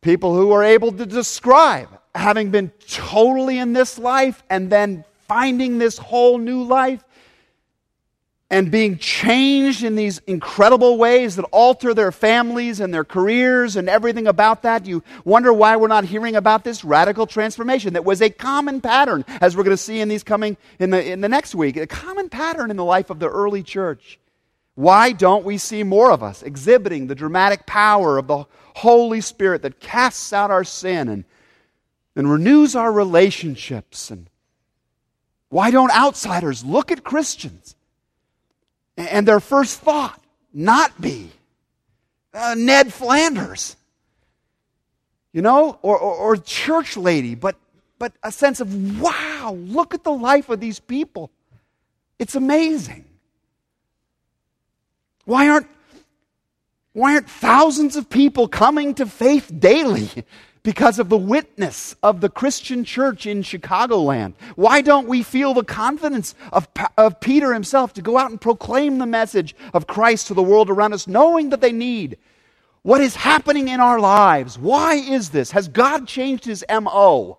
People 0.00 0.34
who 0.34 0.52
are 0.52 0.64
able 0.64 0.90
to 0.92 1.06
describe 1.06 1.88
having 2.14 2.50
been 2.50 2.72
totally 2.88 3.58
in 3.58 3.74
this 3.74 3.98
life 3.98 4.42
and 4.48 4.70
then 4.70 5.04
finding 5.28 5.78
this 5.78 5.98
whole 5.98 6.38
new 6.38 6.62
life 6.62 7.03
and 8.54 8.70
being 8.70 8.96
changed 8.98 9.82
in 9.82 9.96
these 9.96 10.20
incredible 10.28 10.96
ways 10.96 11.34
that 11.34 11.42
alter 11.46 11.92
their 11.92 12.12
families 12.12 12.78
and 12.78 12.94
their 12.94 13.02
careers 13.02 13.74
and 13.74 13.88
everything 13.88 14.28
about 14.28 14.62
that. 14.62 14.86
You 14.86 15.02
wonder 15.24 15.52
why 15.52 15.74
we're 15.74 15.88
not 15.88 16.04
hearing 16.04 16.36
about 16.36 16.62
this 16.62 16.84
radical 16.84 17.26
transformation 17.26 17.94
that 17.94 18.04
was 18.04 18.22
a 18.22 18.30
common 18.30 18.80
pattern, 18.80 19.24
as 19.40 19.56
we're 19.56 19.64
going 19.64 19.76
to 19.76 19.82
see 19.82 20.00
in 20.00 20.08
these 20.08 20.22
coming 20.22 20.56
in 20.78 20.90
the, 20.90 21.04
in 21.04 21.20
the 21.20 21.28
next 21.28 21.56
week, 21.56 21.76
a 21.76 21.88
common 21.88 22.28
pattern 22.28 22.70
in 22.70 22.76
the 22.76 22.84
life 22.84 23.10
of 23.10 23.18
the 23.18 23.28
early 23.28 23.64
church. 23.64 24.20
Why 24.76 25.10
don't 25.10 25.44
we 25.44 25.58
see 25.58 25.82
more 25.82 26.12
of 26.12 26.22
us 26.22 26.44
exhibiting 26.44 27.08
the 27.08 27.16
dramatic 27.16 27.66
power 27.66 28.18
of 28.18 28.28
the 28.28 28.44
Holy 28.76 29.20
Spirit 29.20 29.62
that 29.62 29.80
casts 29.80 30.32
out 30.32 30.52
our 30.52 30.62
sin 30.62 31.08
and, 31.08 31.24
and 32.14 32.30
renews 32.30 32.76
our 32.76 32.92
relationships? 32.92 34.12
And 34.12 34.30
why 35.48 35.72
don't 35.72 35.90
outsiders 35.90 36.64
look 36.64 36.92
at 36.92 37.02
Christians 37.02 37.74
and 38.96 39.26
their 39.26 39.40
first 39.40 39.80
thought 39.80 40.20
not 40.52 41.00
be 41.00 41.30
uh, 42.32 42.54
Ned 42.56 42.92
Flanders, 42.92 43.76
you 45.32 45.42
know, 45.42 45.78
or, 45.82 45.98
or, 45.98 46.14
or 46.14 46.36
church 46.36 46.96
lady, 46.96 47.34
but, 47.34 47.56
but 47.98 48.12
a 48.22 48.30
sense 48.30 48.60
of, 48.60 49.00
wow, 49.00 49.56
look 49.58 49.94
at 49.94 50.04
the 50.04 50.12
life 50.12 50.48
of 50.48 50.60
these 50.60 50.80
people. 50.80 51.30
It's 52.18 52.34
amazing. 52.34 53.04
Why 55.24 55.48
aren't, 55.48 55.68
why 56.92 57.14
aren't 57.14 57.28
thousands 57.28 57.96
of 57.96 58.08
people 58.08 58.46
coming 58.46 58.94
to 58.94 59.06
faith 59.06 59.50
daily? 59.58 60.08
Because 60.64 60.98
of 60.98 61.10
the 61.10 61.16
witness 61.16 61.94
of 62.02 62.20
the 62.20 62.28
Christian 62.28 62.82
church 62.82 63.26
in 63.26 63.42
Chicagoland? 63.42 64.32
Why 64.56 64.80
don't 64.80 65.06
we 65.06 65.22
feel 65.22 65.54
the 65.54 65.62
confidence 65.62 66.34
of, 66.52 66.66
of 66.98 67.20
Peter 67.20 67.54
himself 67.54 67.92
to 67.92 68.02
go 68.02 68.18
out 68.18 68.30
and 68.30 68.40
proclaim 68.40 68.98
the 68.98 69.06
message 69.06 69.54
of 69.72 69.86
Christ 69.86 70.26
to 70.26 70.34
the 70.34 70.42
world 70.42 70.70
around 70.70 70.94
us, 70.94 71.06
knowing 71.06 71.50
that 71.50 71.60
they 71.60 71.70
need? 71.70 72.18
What 72.82 73.00
is 73.00 73.14
happening 73.14 73.68
in 73.68 73.78
our 73.78 74.00
lives? 74.00 74.58
Why 74.58 74.94
is 74.94 75.30
this? 75.30 75.52
Has 75.52 75.68
God 75.68 76.08
changed 76.08 76.44
his 76.44 76.64
MO? 76.68 77.38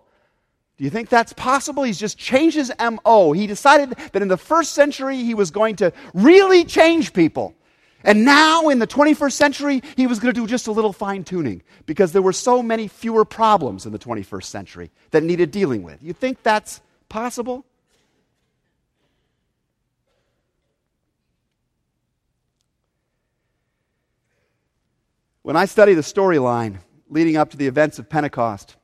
Do 0.78 0.84
you 0.84 0.90
think 0.90 1.08
that's 1.08 1.32
possible? 1.32 1.82
He's 1.82 1.98
just 1.98 2.18
changed 2.18 2.56
his 2.56 2.72
MO. 2.78 3.32
He 3.32 3.46
decided 3.46 3.90
that 4.12 4.22
in 4.22 4.28
the 4.28 4.36
first 4.36 4.72
century 4.72 5.16
he 5.16 5.34
was 5.34 5.50
going 5.50 5.76
to 5.76 5.92
really 6.14 6.64
change 6.64 7.12
people. 7.12 7.54
And 8.06 8.24
now 8.24 8.68
in 8.68 8.78
the 8.78 8.86
21st 8.86 9.32
century, 9.32 9.82
he 9.96 10.06
was 10.06 10.20
going 10.20 10.32
to 10.32 10.40
do 10.40 10.46
just 10.46 10.68
a 10.68 10.72
little 10.72 10.92
fine 10.92 11.24
tuning 11.24 11.62
because 11.86 12.12
there 12.12 12.22
were 12.22 12.32
so 12.32 12.62
many 12.62 12.86
fewer 12.86 13.24
problems 13.24 13.84
in 13.84 13.90
the 13.90 13.98
21st 13.98 14.44
century 14.44 14.92
that 15.10 15.24
needed 15.24 15.50
dealing 15.50 15.82
with. 15.82 16.00
You 16.04 16.12
think 16.12 16.44
that's 16.44 16.80
possible? 17.08 17.66
When 25.42 25.56
I 25.56 25.64
study 25.64 25.94
the 25.94 26.02
storyline 26.02 26.78
leading 27.10 27.36
up 27.36 27.50
to 27.50 27.56
the 27.56 27.66
events 27.66 27.98
of 27.98 28.08
Pentecost, 28.08 28.76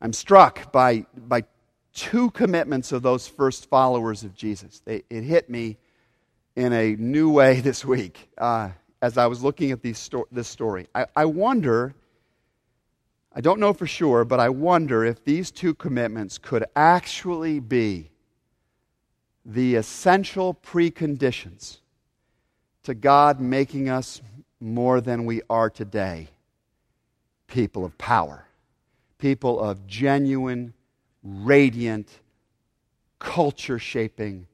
I'm 0.00 0.14
struck 0.14 0.72
by, 0.72 1.04
by 1.14 1.44
two 1.92 2.30
commitments 2.30 2.90
of 2.90 3.02
those 3.02 3.28
first 3.28 3.68
followers 3.68 4.24
of 4.24 4.34
Jesus. 4.34 4.80
They, 4.86 5.04
it 5.10 5.24
hit 5.24 5.50
me 5.50 5.76
in 6.56 6.72
a 6.72 6.96
new 6.96 7.30
way 7.30 7.60
this 7.68 7.84
week 7.84 8.30
uh, 8.38 8.70
as 9.00 9.18
I 9.18 9.26
was 9.26 9.42
looking 9.42 9.70
at 9.70 9.80
sto- 9.96 10.28
this 10.30 10.48
story. 10.48 10.86
I, 10.94 11.06
I 11.16 11.24
wonder, 11.24 11.94
I 13.34 13.40
don't 13.40 13.60
know 13.60 13.72
for 13.72 13.86
sure, 13.86 14.24
but 14.24 14.40
I 14.40 14.48
wonder 14.48 15.04
if 15.04 15.24
these 15.24 15.50
two 15.50 15.74
commitments 15.74 16.38
could 16.38 16.64
actually 16.76 17.60
be 17.60 18.10
the 19.44 19.74
essential 19.74 20.54
preconditions 20.54 21.78
to 22.84 22.94
God 22.94 23.40
making 23.40 23.88
us 23.88 24.20
more 24.60 25.00
than 25.00 25.24
we 25.24 25.42
are 25.50 25.68
today 25.68 26.28
people 27.48 27.84
of 27.84 27.98
power, 27.98 28.46
people 29.18 29.60
of 29.60 29.86
genuine, 29.86 30.72
radiant, 31.22 32.08
culture 33.18 33.78
shaping 33.78 34.46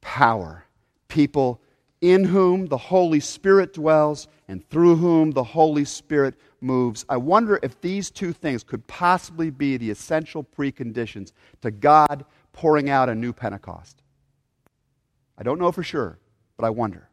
power 0.00 0.64
people 1.12 1.60
in 2.00 2.24
whom 2.24 2.66
the 2.66 2.76
Holy 2.76 3.20
Spirit 3.20 3.74
dwells 3.74 4.26
and 4.48 4.68
through 4.70 4.96
whom 4.96 5.30
the 5.30 5.44
Holy 5.44 5.84
Spirit 5.84 6.34
moves. 6.60 7.04
I 7.08 7.18
wonder 7.18 7.60
if 7.62 7.80
these 7.80 8.10
two 8.10 8.32
things 8.32 8.64
could 8.64 8.86
possibly 8.86 9.50
be 9.50 9.76
the 9.76 9.90
essential 9.90 10.42
preconditions 10.42 11.32
to 11.60 11.70
God 11.70 12.24
pouring 12.52 12.90
out 12.90 13.08
a 13.08 13.14
new 13.14 13.32
Pentecost. 13.32 14.02
I 15.38 15.42
don't 15.42 15.58
know 15.58 15.70
for 15.70 15.82
sure, 15.82 16.18
but 16.56 16.64
I 16.64 16.70
wonder. 16.70 17.08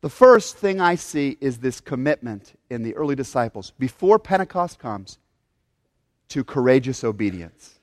The 0.00 0.08
first 0.08 0.56
thing 0.56 0.80
I 0.80 0.94
see 0.94 1.36
is 1.40 1.58
this 1.58 1.80
commitment 1.80 2.58
in 2.70 2.82
the 2.82 2.94
early 2.94 3.16
disciples 3.16 3.72
before 3.78 4.18
Pentecost 4.18 4.78
comes 4.78 5.18
to 6.28 6.44
courageous 6.44 7.04
obedience. 7.04 7.76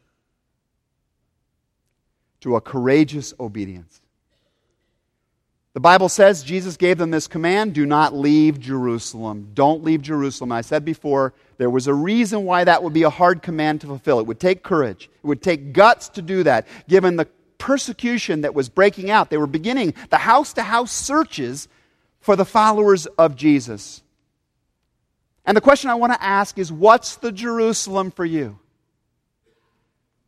to 2.39 2.55
a 2.55 2.61
courageous 2.61 3.33
obedience. 3.39 4.01
The 5.77 5.81
Bible 5.81 6.09
says 6.09 6.41
Jesus 6.41 6.75
gave 6.75 6.97
them 6.97 7.11
this 7.11 7.27
command 7.27 7.73
do 7.73 7.85
not 7.85 8.11
leave 8.11 8.59
Jerusalem. 8.59 9.51
Don't 9.53 9.83
leave 9.83 10.01
Jerusalem. 10.01 10.51
I 10.51 10.61
said 10.61 10.83
before, 10.83 11.35
there 11.59 11.69
was 11.69 11.85
a 11.85 11.93
reason 11.93 12.45
why 12.45 12.63
that 12.63 12.81
would 12.81 12.93
be 12.93 13.03
a 13.03 13.11
hard 13.11 13.43
command 13.43 13.81
to 13.81 13.87
fulfill. 13.87 14.19
It 14.19 14.25
would 14.25 14.39
take 14.39 14.63
courage, 14.63 15.07
it 15.23 15.27
would 15.27 15.43
take 15.43 15.73
guts 15.73 16.09
to 16.09 16.23
do 16.23 16.41
that, 16.41 16.65
given 16.89 17.15
the 17.15 17.27
persecution 17.59 18.41
that 18.41 18.55
was 18.55 18.69
breaking 18.69 19.11
out. 19.11 19.29
They 19.29 19.37
were 19.37 19.45
beginning 19.45 19.93
the 20.09 20.17
house 20.17 20.51
to 20.53 20.63
house 20.63 20.91
searches 20.91 21.67
for 22.21 22.35
the 22.35 22.43
followers 22.43 23.05
of 23.05 23.35
Jesus. 23.35 24.01
And 25.45 25.55
the 25.55 25.61
question 25.61 25.91
I 25.91 25.95
want 25.95 26.11
to 26.11 26.23
ask 26.23 26.57
is 26.57 26.71
what's 26.71 27.17
the 27.17 27.31
Jerusalem 27.31 28.09
for 28.09 28.25
you? 28.25 28.57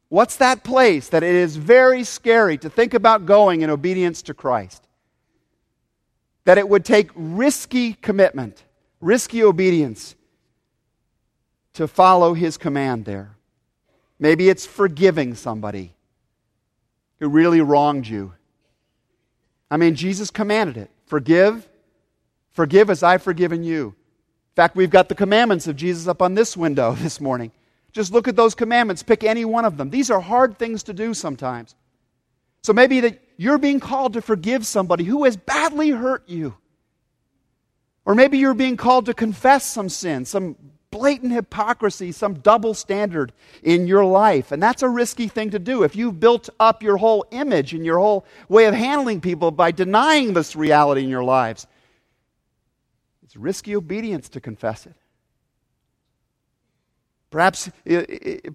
What's 0.10 0.36
that 0.36 0.64
place 0.64 1.10
that 1.10 1.24
it 1.24 1.34
is 1.34 1.56
very 1.58 2.04
scary 2.04 2.60
to 2.60 2.70
think 2.70 2.94
about 2.94 3.26
going 3.26 3.64
in 3.64 3.72
obedience 3.72 4.22
to 4.22 4.36
Christ? 4.36 4.86
That 6.50 6.58
it 6.58 6.68
would 6.68 6.84
take 6.84 7.12
risky 7.14 7.94
commitment, 7.94 8.64
risky 9.02 9.44
obedience 9.44 10.16
to 11.74 11.88
follow 11.88 12.34
his 12.34 12.58
command 12.58 13.06
there. 13.06 13.36
Maybe 14.18 14.50
it's 14.50 14.66
forgiving 14.66 15.36
somebody 15.36 15.94
who 17.20 17.30
really 17.30 17.62
wronged 17.62 18.08
you. 18.08 18.34
I 19.70 19.78
mean, 19.78 19.94
Jesus 19.94 20.32
commanded 20.32 20.76
it 20.76 20.90
forgive, 21.06 21.70
forgive 22.50 22.90
as 22.90 23.04
I've 23.04 23.22
forgiven 23.22 23.62
you. 23.62 23.90
In 23.90 24.56
fact, 24.56 24.76
we've 24.76 24.90
got 24.90 25.08
the 25.08 25.14
commandments 25.14 25.68
of 25.68 25.76
Jesus 25.76 26.08
up 26.08 26.20
on 26.20 26.34
this 26.34 26.58
window 26.58 26.94
this 27.00 27.22
morning. 27.22 27.52
Just 27.92 28.12
look 28.12 28.28
at 28.28 28.36
those 28.36 28.56
commandments, 28.56 29.04
pick 29.04 29.24
any 29.24 29.46
one 29.46 29.66
of 29.66 29.78
them. 29.78 29.92
These 29.92 30.10
are 30.10 30.20
hard 30.20 30.58
things 30.58 30.82
to 30.82 30.94
do 30.94 31.14
sometimes. 31.14 31.76
So 32.64 32.74
maybe 32.74 33.02
that 33.02 33.22
you're 33.40 33.58
being 33.58 33.80
called 33.80 34.12
to 34.14 34.22
forgive 34.22 34.68
somebody 34.68 35.06
who 35.06 35.24
has 35.24 35.38
badly 35.38 35.92
hurt 35.92 36.28
you. 36.28 36.58
Or 38.04 38.14
maybe 38.14 38.38
you're 38.38 38.54
being 38.54 38.76
called 38.76 39.06
to 39.06 39.14
confess 39.14 39.66
some 39.66 39.88
sin, 39.88 40.26
some 40.26 40.58
blatant 40.92 41.32
hypocrisy, 41.32 42.12
some 42.12 42.34
double 42.34 42.74
standard 42.74 43.32
in 43.64 43.88
your 43.88 44.04
life. 44.04 44.52
And 44.52 44.62
that's 44.62 44.82
a 44.82 44.90
risky 44.90 45.30
thing 45.30 45.52
to 45.52 45.60
do. 45.60 45.84
If 45.84 45.96
you've 45.96 46.20
built 46.20 46.50
up 46.60 46.84
your 46.84 46.98
whole 46.98 47.26
image 47.32 47.74
and 47.74 47.86
your 47.86 48.00
whole 48.00 48.26
way 48.50 48.66
of 48.66 48.74
handling 48.74 49.22
people 49.22 49.52
by 49.52 49.72
denying 49.72 50.34
this 50.34 50.58
reality 50.58 51.04
in 51.04 51.10
your 51.10 51.24
lives, 51.24 51.66
it's 53.24 53.38
risky 53.38 53.74
obedience 53.74 54.28
to 54.30 54.42
confess 54.42 54.86
it. 54.86 54.96
Perhaps, 57.32 57.70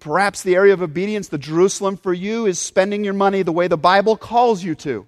perhaps 0.00 0.42
the 0.42 0.56
area 0.56 0.72
of 0.72 0.82
obedience, 0.82 1.28
the 1.28 1.38
Jerusalem 1.38 1.96
for 1.96 2.12
you, 2.12 2.46
is 2.46 2.58
spending 2.58 3.04
your 3.04 3.14
money 3.14 3.42
the 3.42 3.52
way 3.52 3.68
the 3.68 3.76
Bible 3.76 4.16
calls 4.16 4.64
you 4.64 4.74
to. 4.76 5.06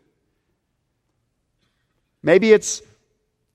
Maybe 2.22 2.52
it's, 2.52 2.82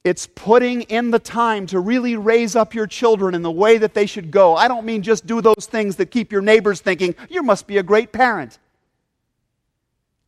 it's 0.04 0.28
putting 0.28 0.82
in 0.84 1.12
the 1.12 1.20
time 1.20 1.66
to 1.68 1.80
really 1.80 2.18
raise 2.18 2.56
up 2.56 2.74
your 2.74 2.88
children 2.88 3.36
in 3.36 3.42
the 3.42 3.52
way 3.52 3.78
that 3.78 3.94
they 3.94 4.06
should 4.06 4.32
go. 4.32 4.56
I 4.56 4.68
don't 4.68 4.86
mean 4.86 5.02
just 5.02 5.26
do 5.26 5.42
those 5.42 5.68
things 5.70 5.96
that 5.98 6.08
keep 6.08 6.32
your 6.32 6.42
neighbors 6.42 6.82
thinking, 6.82 7.16
you 7.30 7.42
must 7.42 7.66
be 7.68 7.78
a 7.78 7.84
great 7.84 8.12
parent. 8.12 8.60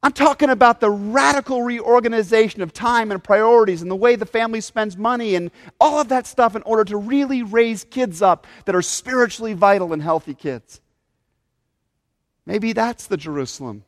I'm 0.04 0.12
talking 0.12 0.50
about 0.50 0.82
the 0.82 0.90
radical 0.90 1.64
reorganization 1.64 2.62
of 2.62 2.74
time 2.74 3.10
and 3.10 3.24
priorities 3.24 3.82
and 3.82 3.90
the 3.90 3.96
way 3.96 4.18
the 4.18 4.26
family 4.26 4.60
spends 4.60 4.98
money 4.98 5.36
and 5.36 5.50
all 5.80 6.02
of 6.02 6.10
that 6.10 6.28
stuff 6.28 6.58
in 6.58 6.62
order 6.64 6.84
to 6.84 6.98
really 6.98 7.42
raise 7.42 7.86
kids 7.86 8.22
up 8.22 8.46
that 8.66 8.76
are 8.76 8.82
spiritually 8.82 9.54
vital 9.54 9.94
and 9.94 10.02
healthy 10.02 10.34
kids. 10.34 10.82
Maybe 12.46 12.74
that's 12.74 13.08
the 13.08 13.16
Jerusalem 13.16 13.86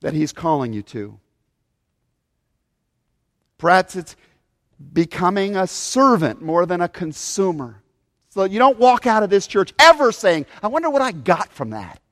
that 0.00 0.12
he's 0.12 0.32
calling 0.32 0.74
you 0.74 0.82
to. 0.82 1.18
Perhaps 3.56 3.96
it's 3.96 4.16
becoming 4.92 5.56
a 5.56 5.66
servant 5.66 6.42
more 6.42 6.66
than 6.66 6.82
a 6.82 6.88
consumer. 6.88 7.82
So 8.28 8.44
you 8.44 8.58
don't 8.58 8.78
walk 8.78 9.06
out 9.06 9.22
of 9.22 9.30
this 9.30 9.46
church 9.46 9.72
ever 9.78 10.12
saying, 10.12 10.44
I 10.62 10.66
wonder 10.66 10.90
what 10.90 11.00
I 11.00 11.12
got 11.12 11.50
from 11.52 11.70
that. 11.70 12.02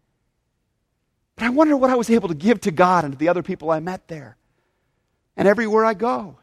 But 1.41 1.47
I 1.47 1.51
wonder 1.51 1.75
what 1.75 1.89
I 1.89 1.95
was 1.95 2.11
able 2.11 2.29
to 2.29 2.35
give 2.35 2.61
to 2.61 2.71
God 2.71 3.05
and 3.05 3.15
to 3.15 3.19
the 3.19 3.31
other 3.31 3.43
people 3.43 3.71
I 3.71 3.81
met 3.81 4.09
there 4.09 4.37
and 5.39 5.49
everywhere 5.49 5.87
I 5.87 5.95
go. 5.95 6.37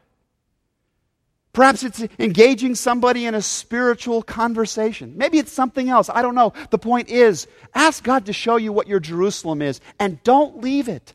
Perhaps 1.52 1.84
it's 1.84 2.02
engaging 2.18 2.74
somebody 2.74 3.24
in 3.24 3.32
a 3.32 3.40
spiritual 3.40 4.24
conversation. 4.24 5.14
Maybe 5.16 5.38
it's 5.38 5.52
something 5.52 5.88
else. 5.88 6.10
I 6.12 6.20
don't 6.20 6.34
know. 6.34 6.52
The 6.70 6.78
point 6.78 7.10
is, 7.10 7.46
ask 7.76 8.02
God 8.02 8.26
to 8.26 8.32
show 8.32 8.56
you 8.56 8.72
what 8.72 8.88
your 8.88 8.98
Jerusalem 8.98 9.62
is 9.62 9.80
and 10.00 10.20
don't 10.24 10.62
leave 10.62 10.88
it 10.88 11.14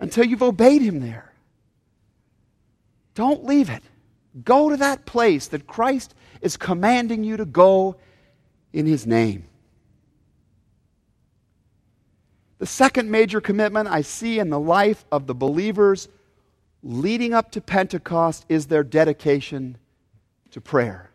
until 0.00 0.24
you've 0.24 0.42
obeyed 0.42 0.80
Him 0.80 1.00
there. 1.00 1.34
Don't 3.14 3.44
leave 3.44 3.68
it. 3.68 3.82
Go 4.44 4.70
to 4.70 4.78
that 4.78 5.04
place 5.04 5.48
that 5.48 5.66
Christ 5.66 6.14
is 6.40 6.56
commanding 6.56 7.22
you 7.22 7.36
to 7.36 7.44
go 7.44 7.96
in 8.72 8.86
His 8.86 9.06
name. 9.06 9.47
The 12.58 12.66
second 12.66 13.10
major 13.10 13.40
commitment 13.40 13.88
I 13.88 14.02
see 14.02 14.38
in 14.38 14.50
the 14.50 14.58
life 14.58 15.04
of 15.12 15.26
the 15.26 15.34
believers 15.34 16.08
leading 16.82 17.32
up 17.32 17.52
to 17.52 17.60
Pentecost 17.60 18.44
is 18.48 18.66
their 18.66 18.82
dedication 18.82 19.78
to 20.50 20.60
prayer. 20.60 21.10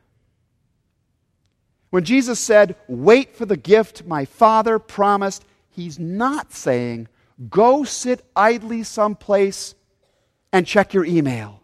When 1.89 2.03
Jesus 2.03 2.39
said, 2.39 2.75
Wait 2.87 3.35
for 3.35 3.45
the 3.45 3.57
gift 3.57 4.05
my 4.05 4.25
Father 4.25 4.79
promised, 4.79 5.45
he's 5.69 5.99
not 5.99 6.53
saying, 6.53 7.07
Go 7.49 7.83
sit 7.83 8.23
idly 8.35 8.83
someplace 8.83 9.75
and 10.51 10.65
check 10.65 10.93
your 10.93 11.05
email 11.05 11.61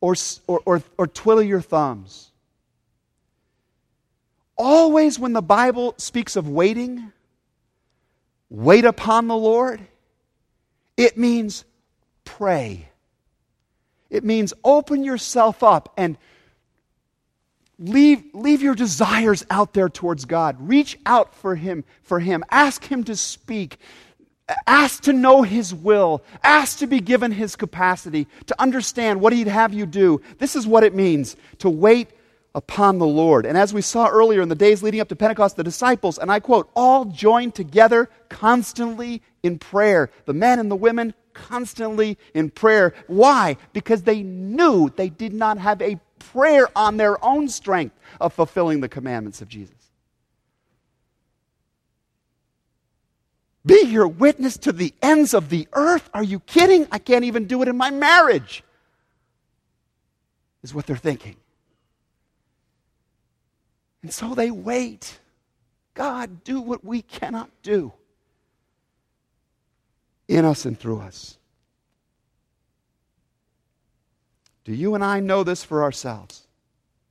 or, 0.00 0.14
or, 0.46 0.60
or, 0.64 0.82
or 0.98 1.06
twiddle 1.06 1.42
your 1.42 1.60
thumbs. 1.60 2.30
Always, 4.56 5.18
when 5.18 5.32
the 5.32 5.42
Bible 5.42 5.94
speaks 5.96 6.36
of 6.36 6.48
waiting, 6.48 7.12
wait 8.50 8.84
upon 8.84 9.28
the 9.28 9.36
Lord, 9.36 9.80
it 10.96 11.16
means 11.16 11.64
pray. 12.24 12.88
It 14.10 14.24
means 14.24 14.52
open 14.64 15.04
yourself 15.04 15.62
up 15.62 15.92
and 15.96 16.18
leave, 17.78 18.22
leave 18.34 18.60
your 18.60 18.74
desires 18.74 19.46
out 19.50 19.72
there 19.72 19.88
towards 19.88 20.24
God. 20.24 20.56
Reach 20.60 20.98
out 21.06 21.34
for 21.34 21.54
Him, 21.54 21.84
for 22.02 22.20
Him. 22.20 22.44
Ask 22.50 22.84
Him 22.84 23.04
to 23.04 23.16
speak. 23.16 23.78
Ask 24.66 25.04
to 25.04 25.12
know 25.12 25.42
His 25.42 25.72
will. 25.72 26.22
Ask 26.42 26.78
to 26.78 26.88
be 26.88 27.00
given 27.00 27.30
His 27.30 27.54
capacity 27.54 28.26
to 28.46 28.60
understand 28.60 29.20
what 29.20 29.32
He'd 29.32 29.46
have 29.46 29.72
you 29.72 29.86
do. 29.86 30.20
This 30.38 30.56
is 30.56 30.66
what 30.66 30.82
it 30.82 30.94
means 30.94 31.36
to 31.58 31.70
wait 31.70 32.08
upon 32.54 32.98
the 32.98 33.06
Lord. 33.06 33.46
And 33.46 33.56
as 33.56 33.72
we 33.72 33.82
saw 33.82 34.08
earlier 34.08 34.40
in 34.40 34.48
the 34.48 34.54
days 34.54 34.82
leading 34.82 35.00
up 35.00 35.08
to 35.08 35.16
Pentecost, 35.16 35.56
the 35.56 35.64
disciples, 35.64 36.18
and 36.18 36.30
I 36.30 36.40
quote, 36.40 36.70
all 36.74 37.04
joined 37.04 37.54
together 37.54 38.10
constantly 38.28 39.22
in 39.42 39.58
prayer. 39.58 40.10
The 40.26 40.34
men 40.34 40.58
and 40.58 40.70
the 40.70 40.76
women 40.76 41.14
constantly 41.32 42.18
in 42.34 42.50
prayer. 42.50 42.92
Why? 43.06 43.56
Because 43.72 44.02
they 44.02 44.22
knew 44.22 44.90
they 44.90 45.08
did 45.08 45.32
not 45.32 45.58
have 45.58 45.80
a 45.80 46.00
prayer 46.18 46.66
on 46.76 46.96
their 46.96 47.22
own 47.24 47.48
strength 47.48 47.96
of 48.20 48.32
fulfilling 48.32 48.80
the 48.80 48.88
commandments 48.88 49.40
of 49.40 49.48
Jesus. 49.48 49.74
Be 53.64 53.82
your 53.86 54.08
witness 54.08 54.56
to 54.58 54.72
the 54.72 54.94
ends 55.02 55.34
of 55.34 55.50
the 55.50 55.68
earth? 55.74 56.08
Are 56.14 56.22
you 56.22 56.40
kidding? 56.40 56.88
I 56.90 56.98
can't 56.98 57.24
even 57.24 57.44
do 57.44 57.62
it 57.62 57.68
in 57.68 57.76
my 57.76 57.90
marriage, 57.90 58.64
is 60.62 60.74
what 60.74 60.86
they're 60.86 60.96
thinking. 60.96 61.36
And 64.02 64.12
so 64.12 64.34
they 64.34 64.50
wait. 64.50 65.18
God, 65.94 66.44
do 66.44 66.60
what 66.60 66.84
we 66.84 67.02
cannot 67.02 67.50
do 67.62 67.92
in 70.28 70.44
us 70.44 70.64
and 70.64 70.78
through 70.78 71.00
us. 71.00 71.36
Do 74.64 74.72
you 74.72 74.94
and 74.94 75.04
I 75.04 75.20
know 75.20 75.42
this 75.42 75.64
for 75.64 75.82
ourselves? 75.82 76.46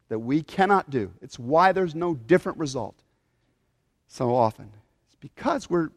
That 0.07 0.19
we 0.19 0.41
cannot 0.41 0.89
do. 0.89 1.11
It's 1.21 1.37
why 1.37 1.71
there's 1.71 1.93
no 1.93 2.15
different 2.15 2.57
result 2.57 2.95
so 4.07 4.33
often. 4.33 4.71
It's 5.07 5.17
because 5.19 5.69
we're 5.69 5.89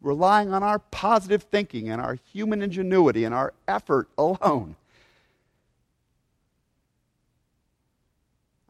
relying 0.00 0.52
on 0.52 0.62
our 0.62 0.78
positive 0.78 1.44
thinking 1.44 1.90
and 1.90 2.00
our 2.00 2.18
human 2.32 2.62
ingenuity 2.62 3.24
and 3.24 3.34
our 3.34 3.52
effort 3.68 4.08
alone. 4.16 4.76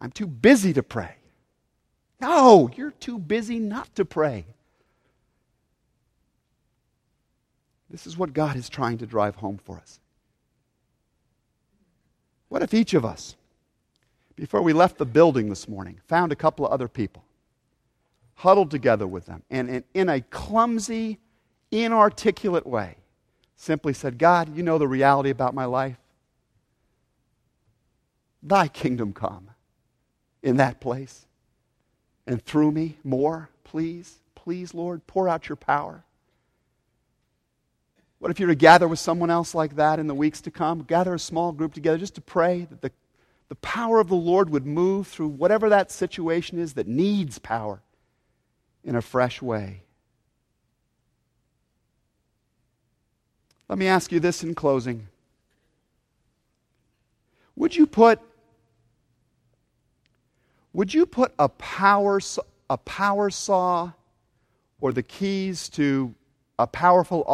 I'm 0.01 0.11
too 0.11 0.27
busy 0.27 0.73
to 0.75 0.83
pray. 0.83 1.18
No, 2.21 2.71
you're 2.75 2.91
too 2.91 3.19
busy 3.19 3.59
not 3.59 3.95
to 3.95 4.05
pray. 4.05 4.45
This 7.91 8.07
is 8.07 8.19
what 8.19 8.33
God 8.33 8.57
is 8.57 8.69
trying 8.69 8.99
to 8.99 9.07
drive 9.07 9.37
home 9.37 9.59
for 9.59 9.77
us. 9.77 10.01
What 12.49 12.63
if 12.63 12.75
each 12.75 12.95
of 12.95 13.05
us, 13.05 13.37
before 14.37 14.63
we 14.63 14.73
left 14.73 14.99
the 14.99 15.07
building 15.07 15.49
this 15.49 15.69
morning, 15.69 16.01
found 16.07 16.33
a 16.33 16.37
couple 16.37 16.67
of 16.67 16.73
other 16.73 16.89
people, 16.89 17.25
huddled 18.37 18.71
together 18.71 19.07
with 19.07 19.27
them 19.27 19.43
and, 19.51 19.85
in 19.95 20.09
a 20.09 20.21
clumsy, 20.21 21.19
inarticulate 21.71 22.67
way 22.67 22.97
simply 23.57 23.93
said, 23.93 24.19
God, 24.19 24.57
you 24.57 24.63
know 24.63 24.79
the 24.79 24.89
reality 24.89 25.31
about 25.31 25.55
my 25.55 25.65
life. 25.65 25.99
Thy 28.43 28.69
kingdom 28.69 29.13
come 29.13 29.51
in 30.43 30.57
that 30.57 30.81
place 30.81 31.27
and 32.29 32.45
through 32.45 32.71
me 32.71 32.99
more, 33.03 33.49
please. 33.65 34.19
Please, 34.35 34.75
Lord, 34.75 35.05
pour 35.07 35.29
out 35.29 35.49
your 35.49 35.57
power. 35.57 36.05
What 38.19 38.31
if 38.31 38.39
you 38.39 38.47
were 38.47 38.53
to 38.53 38.59
gather 38.59 38.87
with 38.87 38.99
someone 38.99 39.31
else 39.31 39.55
like 39.55 39.77
that 39.77 39.99
in 39.99 40.09
the 40.09 40.15
weeks 40.15 40.43
to 40.43 40.51
come? 40.51 40.83
Gather 40.83 41.15
a 41.15 41.19
small 41.19 41.53
group 41.53 41.73
together 41.73 41.97
just 41.97 42.17
to 42.17 42.21
pray 42.21 42.67
that 42.69 42.83
the, 42.83 42.93
the 43.49 43.55
power 43.57 43.99
of 43.99 44.09
the 44.09 44.15
Lord 44.15 44.51
would 44.51 44.67
move 44.67 45.07
through 45.07 45.29
whatever 45.29 45.71
that 45.71 45.91
situation 45.91 46.59
is 46.59 46.75
that 46.75 46.87
needs 46.87 47.39
power 47.39 47.81
in 48.85 48.95
a 48.95 49.03
fresh 49.03 49.41
way. 49.41 49.83
Let 53.69 53.79
me 53.79 53.87
ask 53.87 54.13
you 54.13 54.21
this 54.21 54.43
in 54.43 54.55
closing. 54.55 55.09
Would 57.57 57.75
you 57.75 57.87
put 57.87 58.21
would 60.73 60.93
you 60.93 61.07
put 61.07 61.33
a 61.39 61.49
power 61.49 62.21
a 62.71 62.77
power 62.77 63.31
saw 63.31 63.93
or 64.81 64.93
the 64.93 65.03
keys 65.03 65.69
to 65.71 66.15
a 66.59 66.67
powerful 66.67 67.25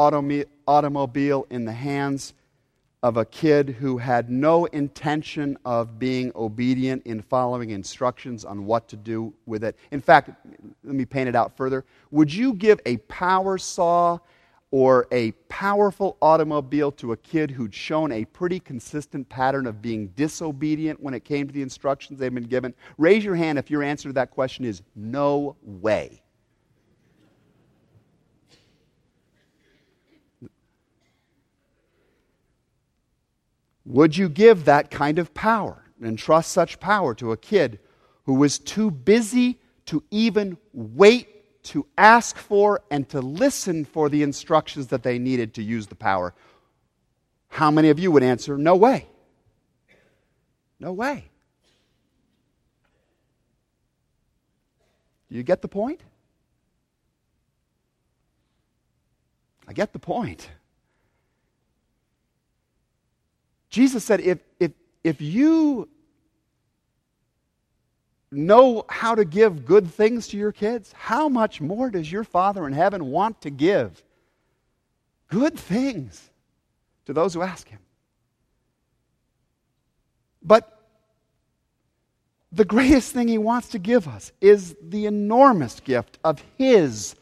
automobile 0.67 1.47
in 1.51 1.65
the 1.65 1.73
hands 1.73 2.35
of 3.03 3.17
a 3.19 3.25
kid 3.25 3.69
who 3.69 3.99
had 3.99 4.31
no 4.31 4.65
intention 4.67 5.59
of 5.65 5.99
being 5.99 6.33
obedient 6.35 7.03
in 7.05 7.21
following 7.21 7.71
instructions 7.71 8.45
on 8.47 8.65
what 8.65 8.89
to 8.89 8.97
do 8.97 9.35
with 9.45 9.63
it. 9.63 9.77
In 9.91 10.01
fact, 10.01 10.31
let 10.83 10.95
me 10.95 11.05
paint 11.05 11.29
it 11.29 11.37
out 11.37 11.55
further. 11.57 11.85
Would 12.13 12.33
you 12.33 12.55
give 12.55 12.81
a 12.87 12.97
power 12.97 13.59
saw 13.59 14.19
or 14.75 15.07
a 15.13 15.31
powerful 15.49 16.17
automobile 16.21 16.91
to 16.91 17.13
a 17.13 17.17
kid 17.19 17.49
who'd 17.49 17.73
shown 17.73 18.11
a 18.11 18.25
pretty 18.25 18.59
consistent 18.59 19.29
pattern 19.29 19.69
of 19.69 19.81
being 19.81 20.09
disobedient 20.17 21.01
when 21.01 21.15
it 21.15 21.25
came 21.25 21.47
to 21.47 21.55
the 21.55 21.63
instructions 21.63 22.19
they've 22.19 22.35
been 22.35 22.43
given? 22.43 22.75
Raise 22.99 23.25
your 23.25 23.37
hand 23.37 23.57
if 23.57 23.71
your 23.71 23.85
answer 23.85 24.09
to 24.09 24.13
that 24.13 24.33
question 24.33 24.65
is 24.65 24.83
no 24.97 25.55
way. 25.63 26.21
Would 33.87 34.17
you 34.17 34.29
give 34.29 34.65
that 34.65 34.91
kind 34.91 35.21
of 35.21 35.33
power 35.35 35.85
and 36.03 36.19
trust 36.19 36.51
such 36.51 36.81
power 36.81 37.15
to 37.15 37.31
a 37.31 37.37
kid 37.37 37.79
who 38.25 38.35
was 38.35 38.59
too 38.59 38.91
busy 38.91 39.61
to 39.87 40.03
even 40.11 40.59
wait 40.73 41.34
to 41.65 41.87
ask 41.97 42.37
for 42.37 42.83
and 42.91 43.09
to 43.11 43.21
listen 43.21 43.85
for 43.85 44.09
the 44.09 44.23
instructions 44.23 44.89
that 44.89 45.03
they 45.03 45.19
needed 45.19 45.55
to 45.55 45.63
use 45.63 45.87
the 45.89 45.95
power? 45.95 46.35
How 47.49 47.71
many 47.71 47.89
of 47.91 47.99
you 47.99 48.11
would 48.11 48.23
answer, 48.23 48.57
No 48.59 48.77
way? 48.77 49.09
No 50.81 50.93
way. 50.93 51.31
Do 55.31 55.37
you 55.37 55.43
get 55.43 55.63
the 55.63 55.69
point? 55.69 56.01
I 59.67 59.73
get 59.73 59.93
the 59.93 59.99
point. 59.99 60.49
Jesus 63.71 64.05
said, 64.05 64.21
if, 64.21 64.39
if, 64.61 64.73
if 65.03 65.21
you 65.21 65.89
know 68.35 68.85
how 68.89 69.15
to 69.15 69.25
give 69.25 69.65
good 69.65 69.91
things 69.91 70.29
to 70.29 70.37
your 70.37 70.53
kids, 70.53 70.93
how 70.93 71.29
much 71.29 71.61
more 71.61 71.91
does 71.91 72.11
your 72.11 72.25
Father 72.25 72.67
in 72.67 72.73
heaven 72.73 73.07
want 73.07 73.41
to 73.43 73.51
give 73.51 74.03
good 75.29 75.59
things 75.59 76.31
to 77.07 77.13
those 77.13 77.35
who 77.35 77.43
ask 77.43 77.69
Him? 77.69 77.81
But 80.43 80.71
the 82.53 82.65
greatest 82.65 83.13
thing 83.13 83.29
He 83.29 83.39
wants 83.39 83.69
to 83.71 83.79
give 83.79 84.07
us 84.07 84.33
is 84.41 84.77
the 84.83 85.07
enormous 85.07 85.81
gift 85.81 86.19
of 86.23 86.43
His 86.59 87.17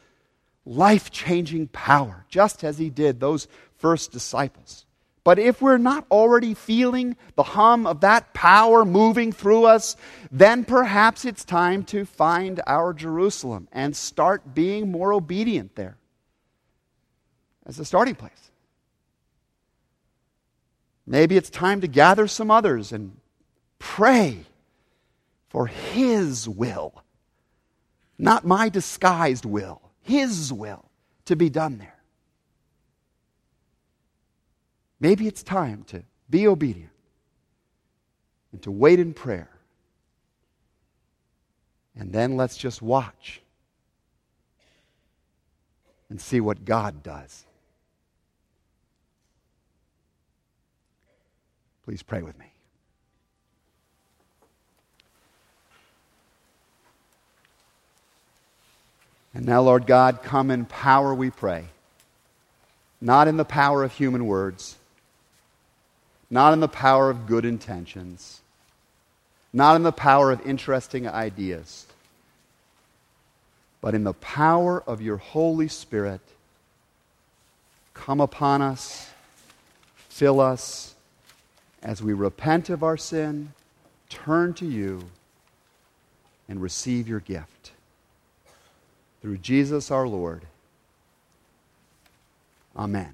life 0.67 1.11
changing 1.11 1.69
power, 1.69 2.27
just 2.29 2.65
as 2.65 2.79
He 2.79 2.91
did 2.91 3.21
those 3.21 3.49
first 3.79 4.13
disciples. 4.13 4.87
But 5.25 5.39
if 5.39 5.63
we're 5.63 5.79
not 5.79 6.05
already 6.11 6.53
feeling 6.53 7.17
the 7.37 7.45
hum 7.45 7.87
of 7.87 8.01
that 8.01 8.35
power 8.35 8.85
moving 8.85 9.31
through 9.31 9.67
us, 9.67 9.97
then 10.33 10.65
perhaps 10.65 11.25
it's 11.25 11.45
time 11.45 11.85
to 11.85 12.05
find 12.05 12.61
our 12.67 12.93
Jerusalem 12.93 13.69
and 13.71 13.95
start 13.95 14.55
being 14.55 14.91
more 14.91 15.13
obedient 15.13 15.77
there 15.77 15.97
as 17.65 17.79
a 17.79 17.85
starting 17.85 18.17
place. 18.17 18.51
Maybe 21.07 21.37
it's 21.37 21.51
time 21.51 21.81
to 21.83 21.89
gather 21.89 22.27
some 22.27 22.51
others 22.51 22.93
and 22.93 23.17
pray 23.79 24.45
for 25.49 25.67
His 25.67 26.49
will, 26.49 27.05
not 28.19 28.45
my 28.45 28.69
disguised 28.69 29.45
will, 29.45 29.83
His 30.01 30.53
will 30.53 30.85
to 31.27 31.37
be 31.37 31.49
done 31.49 31.79
there. 31.79 31.92
Maybe 35.03 35.27
it's 35.27 35.43
time 35.43 35.83
to 35.89 36.05
be 36.31 36.47
obedient 36.47 36.93
and 38.53 38.63
to 38.63 38.71
wait 38.71 39.01
in 39.01 39.15
prayer. 39.15 39.49
And 41.97 42.13
then 42.13 42.37
let's 42.37 42.57
just 42.57 42.81
watch 42.81 43.43
and 46.09 46.21
see 46.21 46.41
what 46.41 46.65
God 46.65 47.03
does. 47.03 47.45
Please 51.85 52.05
pray 52.05 52.23
with 52.23 52.39
me. 52.39 52.53
And 59.35 59.47
now, 59.47 59.63
Lord 59.63 59.89
God, 59.89 60.23
come 60.23 60.53
in 60.53 60.65
power, 60.65 61.13
we 61.13 61.31
pray, 61.31 61.65
not 63.01 63.27
in 63.27 63.37
the 63.37 63.45
power 63.45 63.83
of 63.83 63.93
human 63.93 64.27
words 64.27 64.77
not 66.33 66.55
in 66.55 66.61
the 66.61 66.67
power 66.67 67.11
of 67.11 67.27
good 67.27 67.45
intentions, 67.45 68.41
not 69.53 69.77
in 69.77 69.83
the 69.83 69.93
power 69.93 70.33
of 70.33 70.41
interesting 70.47 71.07
ideas, 71.07 71.87
but 73.83 73.95
in 73.95 74.03
the 74.03 74.15
power 74.15 74.83
of 74.87 75.03
your 75.03 75.19
Holy 75.19 75.69
Spirit. 75.69 76.23
Come 77.93 78.19
upon 78.19 78.63
us, 78.63 79.11
fill 80.09 80.41
us 80.41 80.95
as 81.83 82.03
we 82.03 82.15
repent 82.15 82.71
of 82.71 82.83
our 82.83 82.97
sin, 82.97 83.53
turn 84.09 84.55
to 84.55 84.65
you, 84.65 85.05
and 86.49 86.63
receive 86.63 87.07
your 87.07 87.21
gift. 87.21 87.73
Through 89.21 89.37
Jesus 89.37 89.91
our 89.91 90.09
Lord. 90.09 90.47
Amen. 92.75 93.13